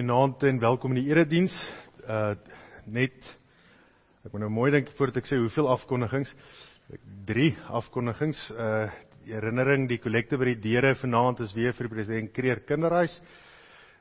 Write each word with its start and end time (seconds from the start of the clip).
Goeienaand 0.00 0.42
en 0.48 0.58
welkom 0.62 0.94
in 0.94 1.02
die 1.02 1.10
erediens. 1.10 1.52
Uh 2.08 2.30
net 2.88 3.26
ek 4.24 4.32
moet 4.32 4.40
nou 4.40 4.48
mooi 4.48 4.70
dink 4.72 4.88
voordat 4.96 5.18
ek 5.20 5.26
sê 5.28 5.36
hoeveel 5.36 5.66
afkondigings. 5.68 6.30
Drie 7.28 7.50
afkondigings. 7.68 8.40
Uh 8.54 8.86
die 9.26 9.34
herinnering 9.34 9.84
die 9.90 9.98
kollekte 10.00 10.38
by 10.40 10.54
die 10.54 10.62
deure 10.62 10.94
vanaand 11.02 11.42
is 11.44 11.52
weer 11.52 11.76
vir 11.76 11.90
president 11.92 12.32
Kreer 12.32 12.62
Kinderhuis. 12.64 13.18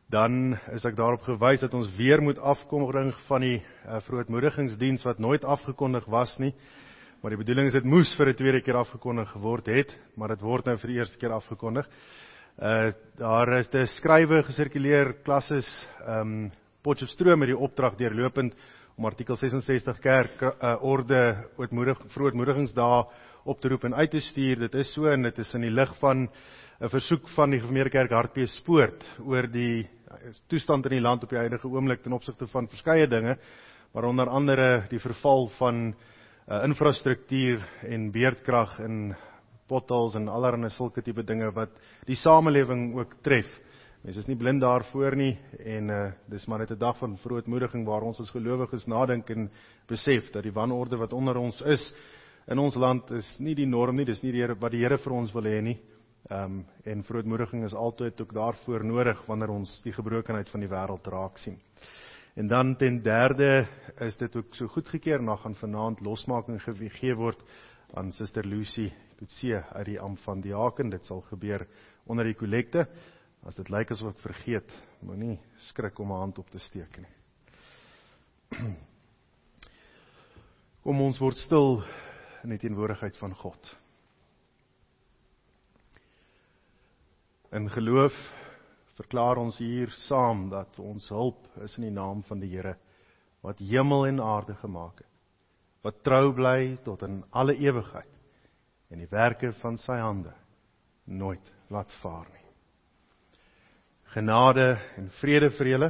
Dan 0.08 0.56
is 0.72 0.88
ek 0.88 0.96
daarop 0.96 1.28
gewys 1.28 1.66
dat 1.66 1.76
ons 1.76 1.92
weer 1.98 2.24
moet 2.24 2.40
afkondig 2.40 3.20
van 3.28 3.44
die 3.44 3.60
uh, 3.60 4.00
vroegmoedigingsdiens 4.08 5.04
wat 5.04 5.20
nooit 5.20 5.44
afgekondig 5.44 6.08
was 6.08 6.38
nie. 6.40 6.54
Maar 7.20 7.36
die 7.36 7.44
bedoeling 7.44 7.68
is 7.68 7.76
dit 7.76 7.92
moes 7.92 8.16
vir 8.16 8.32
'n 8.32 8.40
tweede 8.40 8.64
keer 8.64 8.80
afgekondig 8.80 9.36
geword 9.36 9.68
het, 9.68 9.92
maar 10.16 10.32
dit 10.32 10.48
word 10.48 10.66
nou 10.66 10.78
vir 10.78 10.96
die 10.96 11.00
eerste 11.04 11.20
keer 11.20 11.36
afgekondig. 11.36 11.84
Uh 11.84 12.29
daar 12.60 13.54
is 13.60 13.70
'n 13.72 13.88
skrywe 13.88 14.44
gesirkuleer 14.44 15.14
klasses 15.24 15.88
ehm 16.06 16.22
um, 16.22 16.52
Potchefstroom 16.84 17.40
met 17.40 17.48
die 17.48 17.58
opdrag 17.58 17.96
deurlopend 17.96 18.54
om 18.98 19.06
artikel 19.06 19.36
66 19.36 20.00
kerk 20.00 20.42
uh, 20.42 20.76
orde 20.84 21.48
ootmoedig 21.58 22.00
vroegmoedigingsdae 22.08 23.04
op 23.46 23.62
te 23.62 23.70
roep 23.70 23.84
en 23.84 23.96
uit 23.96 24.12
te 24.12 24.20
stuur. 24.20 24.60
Dit 24.60 24.76
is 24.76 24.94
so 24.94 25.08
en 25.08 25.22
dit 25.22 25.40
is 25.40 25.54
in 25.54 25.62
die 25.62 25.72
lig 25.72 25.96
van 26.00 26.28
'n 26.82 26.90
versoek 26.90 27.30
van 27.30 27.52
die 27.52 27.62
Gemeente 27.62 27.90
Kerk 27.90 28.12
Hartbeespoort 28.12 29.06
oor 29.20 29.48
die 29.48 29.84
uh, 29.84 30.34
toestand 30.48 30.86
in 30.86 30.92
die 30.92 31.02
land 31.02 31.24
op 31.24 31.30
die 31.30 31.40
huidige 31.40 31.68
oomblik 31.68 32.04
ten 32.04 32.14
opsigte 32.14 32.48
van 32.48 32.68
verskeie 32.68 33.08
dinge, 33.08 33.38
waaronder 33.94 34.28
andere 34.28 34.84
die 34.90 35.00
verval 35.00 35.48
van 35.58 35.96
uh, 36.48 36.64
infrastruktuur 36.64 37.64
en 37.84 38.12
beerdkrag 38.12 38.80
in 38.80 39.16
potholes 39.70 40.18
en 40.18 40.28
allerlei 40.28 40.72
sulke 40.74 41.04
tipe 41.06 41.24
dinge 41.24 41.52
wat 41.56 41.78
die 42.08 42.18
samelewing 42.18 42.92
ook 42.98 43.20
tref. 43.24 43.50
Mense 44.04 44.22
is 44.24 44.30
nie 44.30 44.38
blind 44.40 44.62
daarvoor 44.64 45.16
nie 45.20 45.34
en 45.60 45.90
uh 45.92 46.06
dis 46.32 46.46
maar 46.48 46.60
net 46.60 46.72
'n 46.72 46.80
dag 46.80 46.98
van 46.98 47.18
vrootmoediging 47.18 47.86
waar 47.86 48.02
ons 48.02 48.20
as 48.20 48.32
gelowiges 48.32 48.88
nadink 48.88 49.30
en 49.30 49.50
besef 49.88 50.32
dat 50.32 50.44
die 50.44 50.56
wanorde 50.56 50.98
wat 50.98 51.14
onder 51.14 51.38
ons 51.38 51.62
is 51.62 51.94
in 52.48 52.60
ons 52.60 52.76
land 52.76 53.12
is 53.12 53.28
nie 53.40 53.56
die 53.56 53.66
norm 53.66 53.96
nie, 53.96 54.06
dis 54.06 54.22
nie 54.24 54.32
die 54.32 54.42
Here 54.42 54.56
wat 54.56 54.72
die 54.72 54.80
Here 54.80 54.98
vir 54.98 55.14
ons 55.14 55.34
wil 55.34 55.44
hê 55.44 55.62
nie. 55.62 55.78
Um 56.32 56.66
en 56.86 57.04
vrootmoediging 57.04 57.64
is 57.66 57.74
altyd 57.74 58.22
ook 58.22 58.34
daarvoor 58.34 58.86
nodig 58.86 59.26
wanneer 59.28 59.50
ons 59.50 59.82
die 59.84 59.94
gebrokenheid 59.94 60.50
van 60.50 60.62
die 60.62 60.70
wêreld 60.70 61.08
raak 61.08 61.38
sien. 61.38 61.60
En 62.36 62.48
dan 62.48 62.76
ten 62.76 63.02
derde 63.02 63.68
is 64.00 64.18
dit 64.18 64.36
ook 64.36 64.56
so 64.56 64.68
goedgekeur 64.68 65.22
na 65.22 65.36
gaan 65.36 65.56
vanaand 65.56 66.02
losmaking 66.02 66.62
gegee 66.62 67.16
word 67.16 67.40
aan 67.94 68.12
Suster 68.12 68.46
Lucy 68.46 68.92
Kutse 69.20 69.64
uit 69.76 69.86
die 69.86 70.00
am 70.00 70.16
van 70.24 70.42
diaken. 70.42 70.90
Dit 70.94 71.06
sal 71.06 71.22
gebeur 71.28 71.68
onder 72.08 72.26
die 72.26 72.38
kollekte. 72.40 72.86
As 73.48 73.56
dit 73.60 73.70
lyk 73.72 73.92
asof 73.92 74.16
ek 74.16 74.24
vergeet, 74.24 74.72
moenie 75.04 75.40
skrik 75.70 76.00
om 76.00 76.12
'n 76.12 76.24
hand 76.24 76.40
op 76.40 76.50
te 76.50 76.60
steek 76.60 76.98
nie. 76.98 77.14
Kom 80.84 81.02
ons 81.02 81.20
word 81.20 81.38
stil 81.38 81.84
in 82.44 82.50
die 82.50 82.60
teenwoordigheid 82.60 83.18
van 83.18 83.36
God. 83.36 83.76
In 87.52 87.70
geloof 87.70 88.16
verklaar 89.00 89.40
ons 89.40 89.58
hier 89.58 89.92
saam 90.08 90.50
dat 90.50 90.80
ons 90.80 91.10
hulp 91.10 91.48
is 91.64 91.78
in 91.78 91.88
die 91.88 91.96
naam 91.96 92.24
van 92.28 92.40
die 92.40 92.52
Here 92.52 92.76
wat 93.42 93.60
hemel 93.64 94.06
en 94.10 94.20
aarde 94.20 94.56
gemaak 94.60 95.00
het 95.00 95.08
wat 95.86 96.02
trou 96.04 96.34
bly 96.36 96.76
tot 96.84 97.06
in 97.08 97.22
alle 97.32 97.56
ewigheid 97.56 98.19
en 98.90 99.02
die 99.02 99.10
werke 99.12 99.52
van 99.62 99.78
sy 99.82 99.98
hande 100.02 100.34
nooit 101.06 101.46
laat 101.70 101.92
vaar 102.02 102.28
nie. 102.30 102.46
Genade 104.14 104.72
en 104.98 105.10
vrede 105.20 105.52
vir 105.58 105.74
julle 105.74 105.90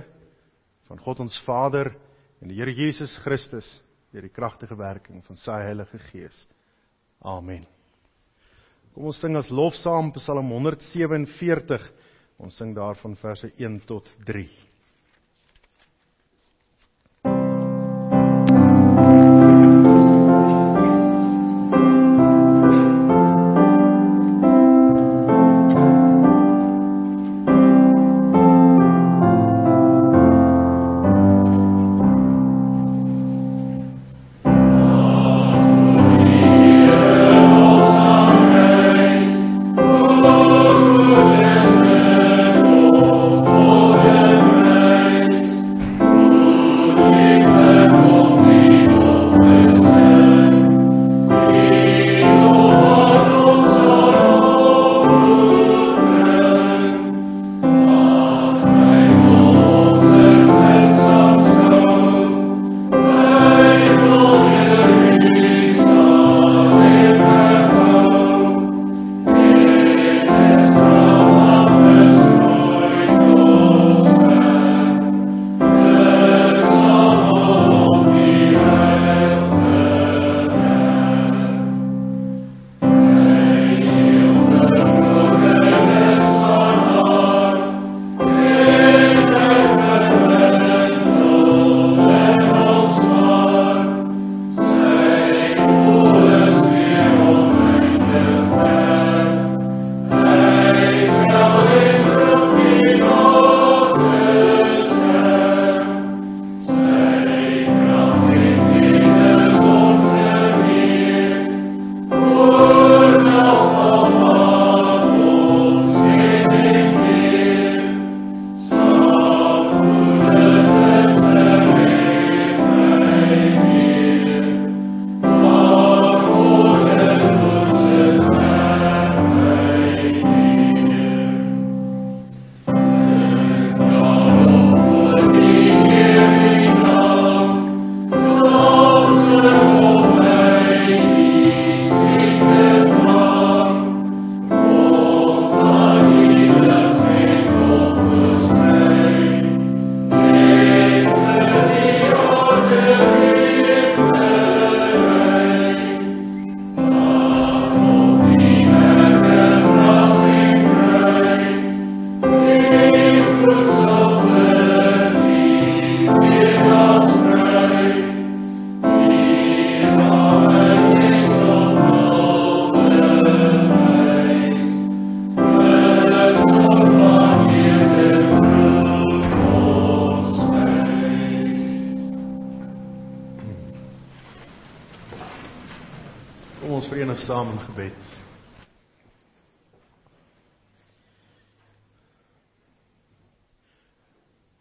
van 0.90 1.01
God 1.06 1.22
ons 1.24 1.42
Vader 1.46 1.94
en 2.42 2.51
die 2.51 2.57
Here 2.60 2.74
Jesus 2.75 3.16
Christus 3.24 3.68
deur 4.12 4.25
die 4.25 4.34
kragtige 4.34 4.75
werking 4.80 5.22
van 5.28 5.38
sy 5.40 5.60
Heilige 5.63 6.00
Gees. 6.10 6.38
Amen. 7.22 7.66
Kom 8.96 9.12
ons 9.12 9.19
sing 9.22 9.38
as 9.38 9.51
lof 9.54 9.78
saam 9.80 10.10
Psalm 10.16 10.50
147. 10.51 11.84
Ons 12.40 12.57
sing 12.57 12.74
daarvan 12.75 13.16
verse 13.19 13.51
1 13.60 13.81
tot 13.88 14.07
3. 14.28 14.48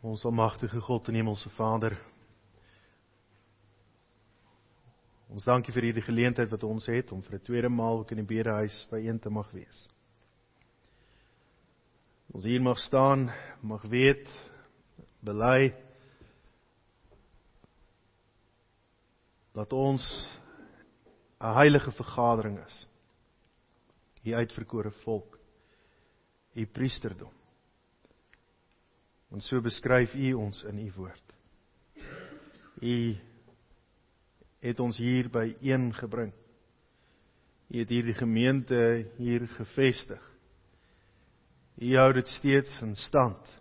Ons 0.00 0.24
almagtige 0.24 0.80
God 0.80 1.08
en 1.08 1.14
Hemelse 1.14 1.50
Vader. 1.56 1.96
Ons 5.28 5.44
dankie 5.44 5.72
vir 5.74 5.88
hierdie 5.88 6.04
geleentheid 6.06 6.50
wat 6.52 6.62
ons 6.64 6.86
het 6.86 7.10
om 7.12 7.22
vir 7.22 7.34
'n 7.34 7.44
tweede 7.44 7.68
maal 7.68 7.98
ook 7.98 8.12
in 8.14 8.22
die 8.22 8.36
bedehuis 8.36 8.86
byeen 8.90 9.18
te 9.18 9.30
mag 9.30 9.50
wees. 9.50 9.88
Ons 12.32 12.44
hier 12.44 12.62
mag 12.62 12.78
staan, 12.78 13.32
mag 13.60 13.82
weet, 13.82 14.28
bely 15.20 15.74
dat 19.52 19.72
ons 19.72 20.02
'n 21.40 21.54
heilige 21.54 21.90
vergadering 21.90 22.64
is. 22.64 22.86
U 24.24 24.34
uitverkore 24.34 24.90
volk, 24.90 25.38
u 26.54 26.66
priesterdom. 26.66 27.37
En 29.30 29.40
so 29.40 29.60
beskryf 29.60 30.14
u 30.14 30.32
ons 30.32 30.62
in 30.62 30.78
u 30.78 30.92
woord. 30.96 31.34
U 32.80 33.16
het 34.64 34.80
ons 34.80 34.96
hier 34.96 35.28
by 35.30 35.50
een 35.60 35.90
gebring. 35.94 36.32
U 37.68 37.78
het 37.78 37.92
hierdie 37.92 38.16
gemeente 38.16 38.80
hier 39.18 39.44
gevestig. 39.58 40.22
U 41.78 41.94
hou 41.96 42.12
dit 42.16 42.28
steeds 42.38 42.80
in 42.82 42.94
stand. 42.96 43.52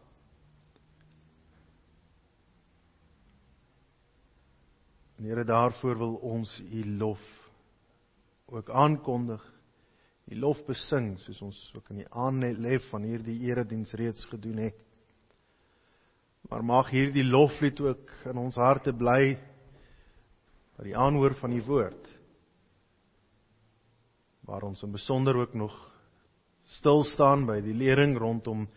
En 5.18 5.26
Here 5.26 5.44
daarvoor 5.44 5.98
wil 5.98 6.16
ons 6.16 6.60
u 6.72 6.86
lof 6.98 7.22
ook 8.46 8.70
aankondig. 8.70 9.44
U 10.26 10.40
lof 10.40 10.60
besing 10.66 11.16
soos 11.20 11.42
ons 11.42 11.62
ook 11.76 11.90
in 11.90 12.04
die 12.04 12.10
aanlef 12.10 12.90
van 12.92 13.06
hierdie 13.08 13.40
erediens 13.50 13.92
reeds 13.98 14.26
gedoen 14.32 14.58
het. 14.70 14.87
Maar 16.50 16.64
mag 16.64 16.90
hierdie 16.90 17.26
loflied 17.26 17.80
ook 17.82 18.12
in 18.30 18.38
ons 18.38 18.56
harte 18.56 18.94
bly 18.94 19.36
by 20.78 20.86
die 20.86 20.98
aanhoor 20.98 21.36
van 21.42 21.56
u 21.58 21.62
woord. 21.66 22.04
Waar 24.48 24.64
ons 24.70 24.84
in 24.84 24.92
besonder 24.92 25.36
ook 25.36 25.54
nog 25.54 25.76
stil 26.78 27.04
staan 27.04 27.46
by 27.48 27.60
die 27.64 27.76
lering 27.76 28.18
rondom 28.18 28.68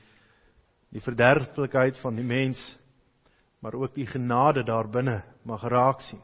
die 0.91 1.03
verderflikheid 1.03 1.99
van 2.03 2.17
die 2.19 2.27
mens, 2.27 2.59
maar 3.61 3.77
ook 3.79 3.95
die 3.95 4.07
genade 4.07 4.65
daarbinne 4.67 5.21
mag 5.47 5.63
raak 5.63 6.03
sien 6.09 6.23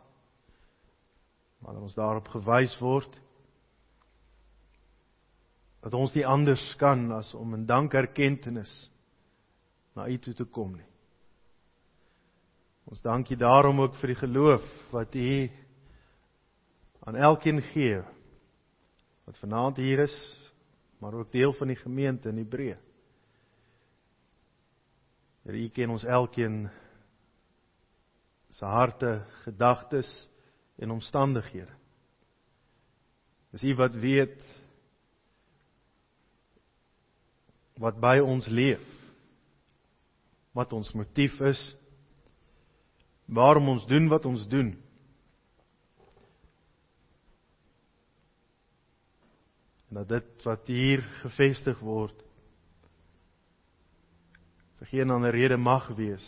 wanneer 1.67 1.83
ons 1.83 1.97
daarop 1.99 2.29
gewys 2.31 2.75
word 2.79 3.15
dat 5.83 5.95
ons 5.95 6.13
nie 6.15 6.27
anders 6.27 6.63
kan 6.81 7.09
as 7.15 7.33
om 7.35 7.55
in 7.55 7.67
dankerkentenis 7.67 8.71
na 9.97 10.09
U 10.11 10.19
toe 10.19 10.35
te 10.35 10.45
kom 10.45 10.75
nie. 10.77 10.89
Ons 12.87 13.03
dank 13.03 13.31
U 13.31 13.37
daarom 13.37 13.81
ook 13.83 13.97
vir 13.99 14.13
die 14.13 14.21
geloof 14.21 14.67
wat 14.95 15.15
U 15.19 15.31
aan 17.07 17.17
elkeen 17.19 17.59
gee 17.73 17.99
wat 19.27 19.39
vanaand 19.43 19.81
hier 19.83 20.05
is, 20.05 20.15
maar 21.03 21.15
ook 21.19 21.33
deel 21.35 21.53
van 21.59 21.73
die 21.73 21.79
gemeente 21.81 22.31
in 22.31 22.39
Hebreë. 22.39 22.77
Here, 25.43 25.59
U 25.59 25.69
ken 25.75 25.91
ons 25.91 26.05
elkeen 26.07 26.69
se 28.55 28.65
harte, 28.65 29.19
gedagtes, 29.43 30.11
en 30.79 30.91
omstandighede. 30.95 31.73
Dis 33.51 33.65
U 33.67 33.75
wat 33.75 33.95
weet 33.99 34.39
wat 37.83 37.99
by 38.01 38.19
ons 38.23 38.47
leef. 38.49 38.85
Wat 40.57 40.73
ons 40.73 40.93
motief 40.97 41.35
is. 41.45 41.61
Waarom 43.27 43.69
ons 43.69 43.87
doen 43.87 44.09
wat 44.09 44.25
ons 44.25 44.47
doen. 44.49 44.75
En 49.89 50.03
dat 50.03 50.09
dit 50.09 50.47
wat 50.47 50.67
hier 50.71 51.03
gevestig 51.23 51.79
word 51.83 52.23
vir 54.77 54.91
geen 54.93 55.11
ander 55.11 55.33
rede 55.35 55.57
mag 55.57 55.89
wees 55.97 56.27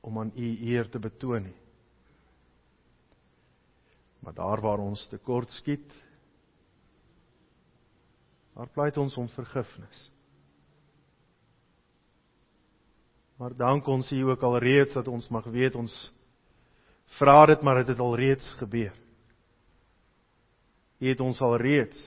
om 0.00 0.18
aan 0.20 0.32
U 0.36 0.48
eer 0.66 0.88
te 0.90 0.98
betoon 0.98 1.48
nie. 1.48 1.60
Maar 4.20 4.34
daar 4.34 4.60
waar 4.60 4.82
ons 4.82 5.06
tekort 5.08 5.50
skiet, 5.54 5.92
daar 8.56 8.68
pleit 8.74 8.96
ons 8.96 9.14
om 9.16 9.28
vergifnis. 9.28 10.06
Maar 13.36 13.56
dank 13.56 13.86
ons 13.86 14.10
U 14.12 14.22
ook 14.30 14.42
alreeds 14.42 14.94
dat 14.96 15.08
ons 15.08 15.28
mag 15.28 15.44
weet 15.52 15.74
ons 15.76 15.94
vra 17.18 17.46
dit 17.46 17.62
maar 17.62 17.82
dit 17.82 17.92
het 17.92 17.98
alreeds 18.00 18.52
gebeur. 18.60 18.94
U 20.98 21.08
het 21.08 21.20
ons 21.20 21.40
alreeds 21.40 21.98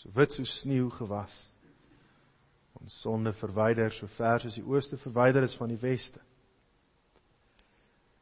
so 0.00 0.10
wit 0.16 0.32
so 0.32 0.44
sneeu 0.44 0.88
gewas. 0.90 1.32
Ons 2.80 2.96
sonde 3.00 3.32
verwyder 3.38 3.92
so 3.92 4.08
ver 4.16 4.44
as 4.44 4.56
die 4.56 4.64
ooste 4.64 4.96
verwyder 5.00 5.44
is 5.44 5.56
van 5.56 5.68
die 5.68 5.80
weste. 5.80 6.20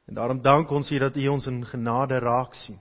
En 0.07 0.19
daarom 0.19 0.43
dank 0.43 0.71
ons 0.71 0.91
U 0.91 0.99
dat 0.99 1.17
U 1.17 1.29
ons 1.29 1.47
in 1.47 1.63
genade 1.67 2.19
raak 2.19 2.55
sien. 2.55 2.79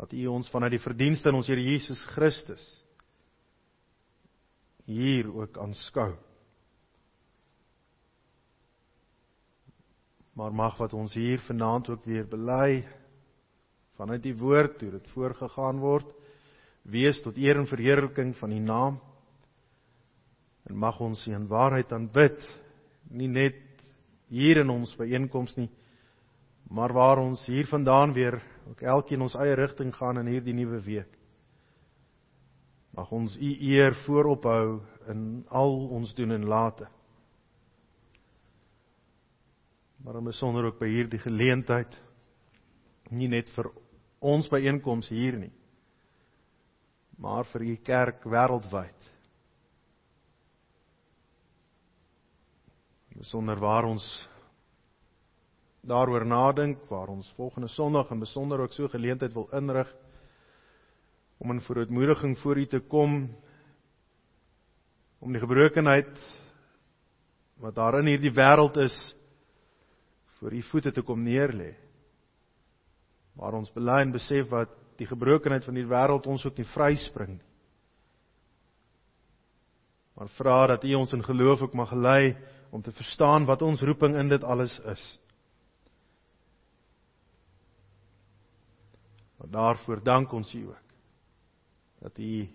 Dat 0.00 0.12
U 0.12 0.26
ons 0.26 0.48
vanuit 0.50 0.78
die 0.78 0.82
verdienste 0.82 1.28
in 1.28 1.36
ons 1.36 1.48
Here 1.48 1.62
Jesus 1.62 2.02
Christus 2.16 2.64
hier 4.90 5.28
ook 5.30 5.58
aanskou. 5.60 6.16
Maar 10.40 10.54
mag 10.56 10.78
wat 10.80 10.94
ons 10.96 11.12
hier 11.12 11.40
vanaand 11.44 11.90
ook 11.92 12.04
weer 12.08 12.24
bely 12.24 12.80
vanuit 14.00 14.22
die 14.24 14.36
woord 14.40 14.78
toe 14.80 14.88
dit 14.94 15.08
voorgegaan 15.12 15.82
word 15.82 16.14
wees 16.88 17.18
tot 17.20 17.36
eer 17.36 17.58
en 17.60 17.66
verheerliking 17.68 18.30
van 18.38 18.54
U 18.56 18.60
naam. 18.64 18.96
En 20.64 20.78
mag 20.80 20.96
ons 21.00 21.26
in 21.28 21.44
waarheid 21.50 21.92
aanbid, 21.92 22.40
nie 23.12 23.28
net 23.28 23.58
hier 24.32 24.62
in 24.62 24.72
ons 24.72 24.94
byeenkoms 24.96 25.58
nie, 25.58 25.68
maar 26.72 26.94
waar 26.96 27.20
ons 27.20 27.42
hier 27.50 27.68
vandaan 27.68 28.14
weer 28.16 28.38
ook 28.70 28.80
elkeen 28.80 29.26
ons 29.26 29.36
eie 29.36 29.58
rigting 29.60 29.92
gaan 29.92 30.22
in 30.22 30.30
hierdie 30.32 30.56
nuwe 30.56 30.80
week. 30.86 31.12
Mag 32.96 33.12
ons 33.12 33.36
U 33.36 33.50
eer 33.74 33.92
voorophou 34.06 34.80
in 35.12 35.44
al 35.48 35.76
ons 36.00 36.14
doen 36.16 36.32
en 36.32 36.48
late. 36.48 36.88
Maar 40.04 40.16
om 40.16 40.24
besonder 40.24 40.64
ook 40.64 40.78
by 40.80 40.88
hierdie 40.88 41.20
geleentheid 41.20 41.96
nie 43.10 43.28
net 43.28 43.50
vir 43.56 43.68
ons 44.20 44.48
byeenkoms 44.48 45.08
hier 45.10 45.36
nie, 45.40 45.52
maar 47.18 47.44
vir 47.50 47.64
U 47.66 47.76
kerk 47.84 48.24
wêreldwyd. 48.24 49.10
besonder 53.20 53.58
waar 53.60 53.84
ons 53.84 54.04
daaroor 55.84 56.24
nadink, 56.24 56.86
waar 56.88 57.10
ons 57.12 57.28
volgende 57.36 57.68
Sondag 57.68 58.08
en 58.10 58.22
besonder 58.22 58.62
ook 58.64 58.72
so 58.72 58.88
geleentheid 58.88 59.34
wil 59.36 59.48
inrig 59.52 59.88
om 61.38 61.52
in 61.52 61.60
verootmoediging 61.60 62.38
voor 62.40 62.56
U 62.56 62.66
te 62.66 62.80
kom 62.80 63.18
om 65.20 65.32
die 65.32 65.40
gebrokenheid 65.40 66.12
wat 67.60 67.76
daar 67.76 67.98
in 68.00 68.08
hierdie 68.14 68.32
wêreld 68.32 68.80
is 68.80 68.96
voor 70.40 70.56
U 70.56 70.62
voete 70.62 70.92
te 70.92 71.04
kom 71.04 71.22
neerlê. 71.22 71.74
Waar 73.36 73.54
ons 73.60 73.72
bely 73.72 74.00
en 74.00 74.12
besef 74.12 74.48
wat 74.50 74.72
die 75.00 75.08
gebrokenheid 75.08 75.64
van 75.64 75.76
hierdie 75.76 75.92
wêreld 75.92 76.28
ons 76.28 76.44
ook 76.48 76.56
nie 76.60 76.68
vryspring 76.72 77.36
nie. 77.36 77.48
Maar 80.16 80.28
vra 80.36 80.66
dat 80.74 80.84
U 80.84 80.94
ons 80.98 81.12
in 81.16 81.24
geloof 81.24 81.62
ook 81.64 81.74
mag 81.74 81.92
lei 81.96 82.36
om 82.70 82.82
te 82.82 82.92
verstaan 82.92 83.46
wat 83.48 83.62
ons 83.62 83.80
roeping 83.80 84.18
in 84.20 84.28
dit 84.28 84.42
alles 84.44 84.74
is. 84.92 85.04
Maar 89.40 89.48
daarvoor 89.48 90.02
dank 90.04 90.32
ons 90.32 90.54
U 90.54 90.66
ook 90.68 90.88
dat 92.00 92.18
U 92.18 92.48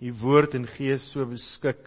U 0.00 0.12
woord 0.22 0.54
en 0.54 0.66
gees 0.66 1.02
so 1.12 1.26
beskik 1.28 1.82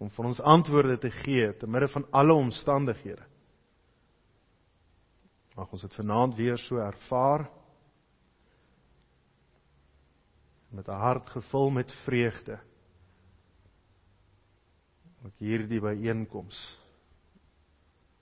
om 0.00 0.10
vir 0.10 0.26
ons 0.30 0.40
antwoorde 0.40 0.96
te 0.98 1.10
gee 1.22 1.50
te 1.58 1.66
midde 1.66 1.90
van 1.92 2.06
alle 2.10 2.34
omstandighede. 2.34 3.26
Mag 5.56 5.72
ons 5.72 5.84
dit 5.84 5.94
vanaand 5.94 6.36
weer 6.36 6.58
so 6.58 6.76
ervaar 6.80 7.50
met 10.72 10.88
'n 10.88 11.00
hart 11.00 11.30
gevul 11.30 11.70
met 11.70 11.92
vreugde 12.04 12.58
ook 15.24 15.38
hierdie 15.38 15.80
byeenkoms 15.80 16.58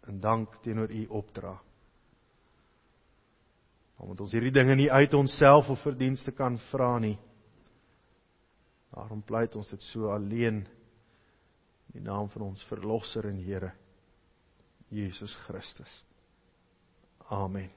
in 0.08 0.20
dank 0.20 0.56
teenoor 0.62 0.90
u 0.90 1.06
opdra. 1.06 1.54
Omdat 3.96 4.20
ons 4.20 4.32
hierdie 4.32 4.52
dinge 4.52 4.74
nie 4.74 4.90
uit 4.92 5.14
onsself 5.14 5.68
of 5.68 5.82
verdienste 5.84 6.32
kan 6.32 6.58
vra 6.70 6.98
nie. 6.98 7.18
Daarom 8.90 9.22
pleit 9.22 9.56
ons 9.56 9.70
dit 9.70 9.82
so 9.92 10.10
alleen 10.10 10.64
in 10.64 11.92
die 11.92 12.04
naam 12.04 12.28
van 12.32 12.48
ons 12.50 12.64
verlosser 12.68 13.28
en 13.28 13.38
Here 13.44 13.72
Jesus 14.88 15.36
Christus. 15.46 16.09
Amen. 17.30 17.68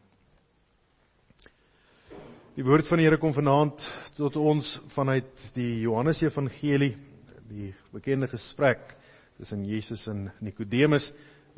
Die 2.55 2.63
woord 2.65 2.87
van 2.89 2.97
die 2.97 3.05
Here 3.05 3.19
kom 3.21 3.35
vanaand 3.35 3.77
tot 4.17 4.33
ons 4.41 4.65
vanuit 4.95 5.29
die 5.53 5.83
Johannes 5.83 6.23
Evangelie, 6.25 6.95
die 7.45 7.67
bekende 7.93 8.25
gesprek 8.31 8.81
tussen 9.37 9.61
Jesus 9.69 10.07
en 10.09 10.31
Nikodemus. 10.41 11.05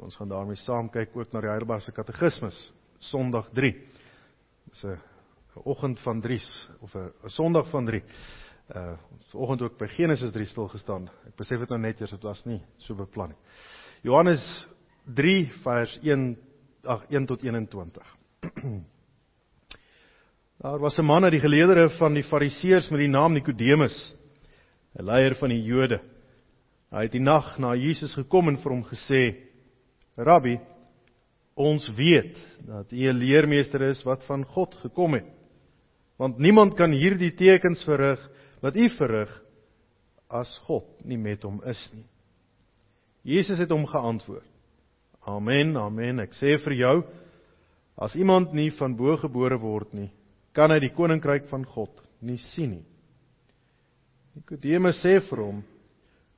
Ons 0.03 0.19
gaan 0.19 0.27
daarmee 0.27 0.59
saam 0.59 0.89
kyk 0.91 1.15
ook 1.15 1.31
na 1.31 1.39
die 1.45 1.49
Heidelbergse 1.53 1.93
Katekismes, 1.95 2.57
Sondag 2.99 3.47
3. 3.55 3.71
Dis 4.73 4.83
'n 4.83 4.99
oggend 5.63 5.99
van 6.03 6.19
3 6.21 6.41
of 6.81 6.95
'n 6.95 7.13
Sondag 7.31 7.69
van 7.69 7.85
3. 7.85 8.03
Uh 8.75 8.97
ons 9.11 9.31
vanoggend 9.31 9.61
ook 9.61 9.77
by 9.77 9.87
Genesis 9.87 10.31
3 10.31 10.45
stil 10.45 10.67
gestaan. 10.67 11.07
Ek 11.27 11.35
besef 11.35 11.59
dit 11.59 11.69
nou 11.69 11.79
net 11.79 12.01
eers 12.01 12.11
dit 12.11 12.23
was 12.23 12.43
nie 12.45 12.61
so 12.77 12.93
beplan 12.93 13.29
nie. 13.29 13.39
Johannes 14.03 14.67
3 15.05 15.51
vers 15.63 15.99
1 16.03 16.35
ag 16.85 17.05
1 17.09 17.25
tot 17.25 17.43
21. 17.43 18.15
Daar 20.61 20.79
was 20.79 20.97
'n 20.97 21.05
man 21.05 21.23
uit 21.23 21.31
die 21.31 21.39
geleerdere 21.39 21.89
van 21.89 22.13
die 22.13 22.23
Fariseërs 22.23 22.89
met 22.89 22.99
die 22.99 23.09
naam 23.09 23.33
Nikodemus, 23.33 24.15
'n 24.95 25.03
leier 25.03 25.35
van 25.35 25.49
die 25.49 25.63
Jode. 25.63 25.99
Hy 26.91 27.01
het 27.01 27.11
die 27.11 27.21
nag 27.21 27.57
na 27.57 27.75
Jesus 27.75 28.13
gekom 28.13 28.47
en 28.47 28.57
vir 28.57 28.71
hom 28.71 28.83
gesê: 28.83 29.35
"Rabbi, 30.15 30.59
ons 31.55 31.89
weet 31.95 32.37
dat 32.65 32.91
U 32.91 32.95
'n 32.95 33.17
leermeester 33.17 33.81
is 33.81 34.03
wat 34.03 34.23
van 34.23 34.45
God 34.45 34.75
gekom 34.75 35.13
het. 35.13 35.25
Want 36.17 36.37
niemand 36.37 36.75
kan 36.75 36.91
hierdie 36.91 37.33
tekens 37.33 37.83
verrig 37.83 38.29
wat 38.61 38.77
U 38.77 38.89
verrig 38.89 39.41
as 40.29 40.57
God 40.57 41.05
nie 41.05 41.17
met 41.17 41.43
hom 41.43 41.61
is 41.63 41.91
nie." 41.93 42.05
Jesus 43.23 43.57
het 43.57 43.69
hom 43.69 43.85
geantwoord: 43.85 44.54
"Amen, 45.25 45.77
amen, 45.77 46.19
ek 46.19 46.33
sê 46.37 46.57
vir 46.63 46.73
jou, 46.73 47.03
as 47.97 48.15
iemand 48.15 48.53
nie 48.53 48.69
van 48.69 48.95
bo 48.95 49.15
gebore 49.17 49.57
word 49.57 49.93
nie, 49.93 50.11
kan 50.53 50.71
hy 50.71 50.79
die 50.79 50.93
koninkryk 50.93 51.49
van 51.49 51.65
God 51.65 52.01
nie 52.21 52.37
sien 52.37 52.71
nie." 52.71 52.85
Nikodemus 54.35 54.99
sê 55.03 55.19
vir 55.29 55.41
hom: 55.41 55.63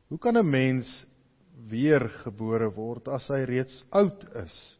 Hoe 0.09 0.19
kan 0.19 0.37
'n 0.37 0.49
mens 0.49 1.05
weergebore 1.69 2.69
word 2.75 3.07
as 3.07 3.27
hy 3.27 3.43
reeds 3.45 3.83
oud 3.91 4.23
is? 4.43 4.77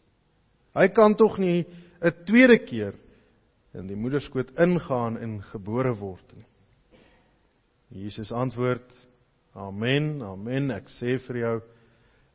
Hy 0.76 0.88
kan 0.88 1.16
tog 1.16 1.40
nie 1.40 1.66
'n 2.02 2.14
tweede 2.26 2.60
keer 2.66 2.94
in 3.74 3.88
die 3.88 3.96
moederskoot 3.96 4.54
ingaan 4.60 5.18
en 5.18 5.42
gebore 5.52 5.94
word 6.00 6.36
nie. 6.36 6.46
Jesus 7.90 8.32
antwoord: 8.32 8.86
Amen, 9.56 10.22
amen, 10.22 10.72
ek 10.72 10.90
sê 11.00 11.18
vir 11.28 11.38
jou, 11.38 11.62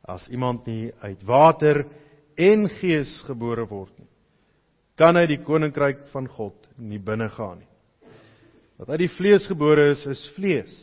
as 0.07 0.25
iemand 0.29 0.65
nie 0.67 0.91
uit 1.03 1.21
water 1.27 1.83
en 2.35 2.67
gees 2.79 3.11
gebore 3.27 3.65
word 3.69 3.93
nie, 3.99 4.09
kan 4.99 5.17
hy 5.17 5.25
die 5.29 5.41
koninkryk 5.45 6.07
van 6.11 6.27
God 6.27 6.57
nie 6.77 6.99
binnegaan 7.01 7.61
nie. 7.61 7.69
Wat 8.77 8.89
uit 8.93 9.05
die 9.05 9.13
vlees 9.15 9.45
gebore 9.47 9.91
is, 9.93 10.01
is 10.09 10.21
vlees 10.35 10.73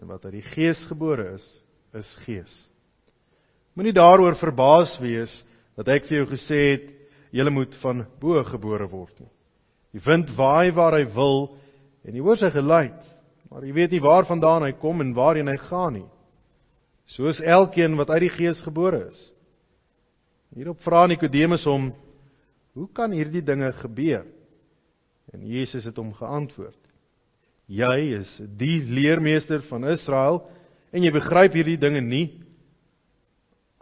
en 0.00 0.08
wat 0.08 0.24
uit 0.24 0.38
die 0.38 0.46
Gees 0.54 0.80
gebore 0.88 1.34
is, 1.34 1.44
is 1.92 2.08
gees. 2.24 2.52
Moenie 3.76 3.92
daaroor 3.94 4.38
verbaas 4.40 4.94
wees 5.02 5.32
dat 5.76 5.90
ek 5.92 6.08
vir 6.08 6.20
jou 6.20 6.28
gesê 6.30 6.60
het 6.72 6.88
jy 7.34 7.46
moet 7.52 7.74
van 7.82 8.04
bo 8.22 8.40
gebore 8.46 8.88
word 8.90 9.12
nie. 9.20 9.30
Die 9.94 10.02
wind 10.04 10.30
waai 10.38 10.70
waar 10.74 10.96
hy 10.96 11.04
wil 11.14 11.50
en 12.06 12.14
jy 12.14 12.22
hoor 12.24 12.38
sy 12.38 12.50
geluid, 12.54 12.98
maar 13.50 13.66
jy 13.66 13.74
weet 13.74 13.94
nie 13.94 14.02
waarvandaan 14.02 14.66
hy 14.68 14.72
kom 14.80 15.02
en 15.02 15.14
waarheen 15.14 15.50
hy 15.50 15.58
gaan 15.68 15.98
nie. 15.98 16.08
Soos 17.14 17.40
elkeen 17.42 17.96
wat 17.98 18.10
uit 18.14 18.26
die 18.28 18.34
Gees 18.36 18.60
gebore 18.62 19.06
is. 19.08 19.20
Hierop 20.54 20.82
vra 20.84 21.06
Nikodemus 21.06 21.64
hom: 21.66 21.92
"Hoe 22.74 22.88
kan 22.92 23.12
hierdie 23.12 23.42
dinge 23.42 23.72
gebeur?" 23.82 24.26
En 25.32 25.46
Jesus 25.46 25.84
het 25.84 25.96
hom 25.96 26.12
geantwoord: 26.14 26.78
Jy 27.70 28.18
is 28.18 28.30
die 28.58 28.82
leermeester 28.82 29.62
van 29.68 29.86
Israel 29.92 30.42
en 30.90 31.04
jy 31.04 31.12
begryp 31.14 31.54
hierdie 31.54 31.78
dinge 31.78 32.00
nie. 32.02 32.40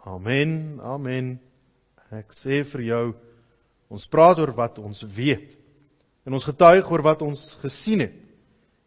Amen. 0.05 0.77
Amen. 0.85 1.39
Ek 2.13 2.33
sê 2.43 2.61
vir 2.69 2.85
jou 2.85 3.05
ons 3.89 4.05
praat 4.13 4.37
oor 4.37 4.53
wat 4.53 4.77
ons 4.77 5.01
weet 5.15 5.57
en 6.25 6.37
ons 6.37 6.45
getuig 6.45 6.85
oor 6.91 7.01
wat 7.01 7.21
ons 7.25 7.41
gesien 7.63 8.05
het. 8.05 8.13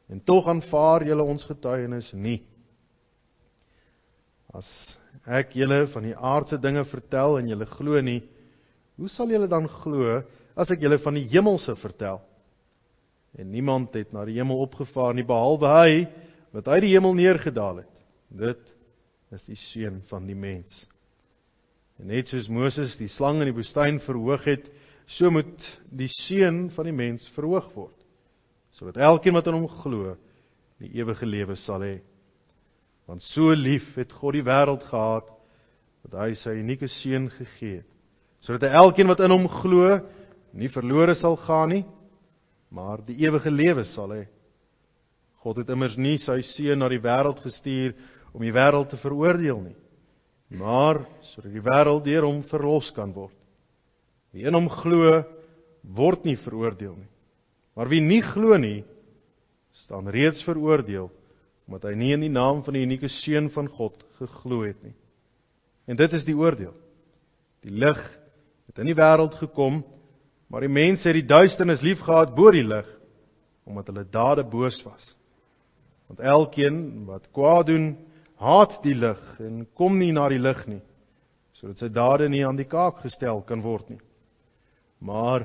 En 0.07 0.21
tog 0.23 0.47
aanvaar 0.47 1.07
julle 1.09 1.27
ons 1.27 1.45
getuienis 1.51 2.13
nie. 2.15 2.43
As 4.53 4.69
ek 5.25 5.55
julle 5.57 5.87
van 5.93 6.05
die 6.05 6.17
aardse 6.17 6.59
dinge 6.61 6.85
vertel 6.91 7.39
en 7.41 7.49
julle 7.49 7.69
glo 7.71 8.01
nie, 8.05 8.21
hoe 9.01 9.09
sal 9.13 9.33
julle 9.33 9.49
dan 9.49 9.69
glo 9.81 10.21
as 10.59 10.71
ek 10.73 10.85
julle 10.85 10.99
van 11.01 11.17
die 11.17 11.29
hemelse 11.33 11.75
vertel? 11.81 12.21
En 13.39 13.49
niemand 13.49 13.95
het 13.97 14.13
na 14.13 14.27
die 14.29 14.37
hemel 14.37 14.61
opgevaar 14.61 15.17
nie 15.17 15.25
behalwe 15.25 15.71
hy 15.73 15.93
wat 16.53 16.69
uit 16.69 16.83
die 16.85 16.93
hemel 16.93 17.17
neergedaal 17.17 17.81
het. 17.81 17.93
Dit 18.29 18.61
is 19.33 19.45
die 19.49 19.57
seun 19.57 20.03
van 20.11 20.29
die 20.29 20.37
mens. 20.37 20.69
En 22.01 22.11
net 22.13 22.29
soos 22.29 22.51
Moses 22.53 22.97
die 23.01 23.09
slang 23.13 23.41
in 23.41 23.49
die 23.49 23.57
woestyn 23.57 24.03
verhoog 24.05 24.45
het, 24.49 24.69
so 25.09 25.33
moet 25.33 25.65
die 25.89 26.11
seun 26.13 26.67
van 26.77 26.89
die 26.89 26.97
mens 26.97 27.25
verhoog 27.37 27.73
word, 27.77 27.97
sodat 28.77 29.01
elkeen 29.01 29.37
wat 29.37 29.49
aan 29.49 29.61
hom 29.61 29.69
glo, 29.81 30.15
die 30.83 30.93
ewige 31.01 31.29
lewe 31.29 31.57
sal 31.63 31.85
hê. 31.85 31.97
Want 33.07 33.23
so 33.33 33.51
lief 33.57 33.85
het 33.99 34.13
God 34.15 34.37
die 34.39 34.47
wêreld 34.47 34.85
gehad 34.89 35.29
dat 36.07 36.19
hy 36.19 36.33
sy 36.39 36.55
unieke 36.59 36.89
seun 36.91 37.29
gegee 37.31 37.81
het, 37.81 37.89
sodat 38.43 38.75
elkeen 38.75 39.11
wat 39.11 39.21
in 39.23 39.31
hom 39.31 39.47
glo, 39.61 40.01
nie 40.53 40.71
verlore 40.73 41.15
sal 41.19 41.37
gaan 41.45 41.71
nie, 41.71 41.85
maar 42.75 43.05
die 43.07 43.21
ewige 43.23 43.53
lewe 43.53 43.85
sal 43.93 44.11
hê. 44.17 44.25
God 45.43 45.63
het 45.63 45.71
immers 45.75 45.95
nie 45.99 46.17
sy 46.23 46.41
seun 46.55 46.83
na 46.83 46.89
die 46.91 47.03
wêreld 47.03 47.39
gestuur 47.45 47.95
om 48.35 48.43
die 48.43 48.55
wêreld 48.55 48.91
te 48.91 48.99
veroordeel 49.03 49.63
nie, 49.63 49.79
maar 50.59 51.05
sodat 51.31 51.55
die 51.55 51.65
wêreld 51.65 52.05
deur 52.07 52.27
hom 52.27 52.43
verlos 52.51 52.91
kan 52.97 53.15
word. 53.15 53.37
Wie 54.33 54.47
in 54.49 54.57
hom 54.57 54.69
glo, 54.73 55.21
word 55.83 56.27
nie 56.27 56.39
veroordeel 56.41 56.97
nie. 56.97 57.11
Maar 57.77 57.89
wie 57.89 58.03
nie 58.05 58.23
glo 58.25 58.57
nie, 58.61 58.83
staan 59.85 60.11
reeds 60.13 60.43
veroordeel 60.45 61.11
omdat 61.67 61.89
hy 61.91 61.95
nie 61.97 62.13
in 62.15 62.27
die 62.27 62.33
naam 62.33 62.65
van 62.67 62.75
die 62.75 62.83
unieke 62.85 63.09
seun 63.23 63.51
van 63.55 63.69
God 63.71 63.97
geglo 64.19 64.65
het 64.67 64.81
nie. 64.83 64.95
En 65.87 65.97
dit 65.97 66.13
is 66.13 66.25
die 66.27 66.37
oordeel. 66.37 66.75
Die 67.63 67.75
lig 67.75 68.01
het 68.67 68.79
in 68.83 68.91
die 68.91 68.99
wêreld 68.99 69.35
gekom, 69.41 69.83
Maar 70.53 70.67
die 70.67 70.73
mense 70.73 71.09
het 71.09 71.17
die 71.17 71.25
duisternis 71.25 71.81
liefgehad 71.81 72.35
bo 72.37 72.53
die 72.53 72.67
lig 72.67 72.89
omdat 73.65 73.89
hulle 73.89 74.03
dade 74.11 74.43
boos 74.45 74.81
was. 74.85 75.05
Want 76.11 76.21
elkeen 76.21 77.07
wat 77.07 77.29
kwaad 77.33 77.69
doen, 77.71 77.93
haat 78.37 78.75
die 78.83 78.95
lig 78.99 79.21
en 79.41 79.63
kom 79.79 79.97
nie 79.97 80.11
na 80.13 80.27
die 80.29 80.43
lig 80.43 80.61
nie 80.69 80.83
sodat 81.57 81.79
sy 81.79 81.89
dade 81.95 82.27
nie 82.29 82.43
aan 82.43 82.57
die 82.59 82.67
kaak 82.67 82.99
gestel 83.05 83.39
kan 83.47 83.61
word 83.63 83.87
nie. 83.93 84.01
Maar 84.99 85.45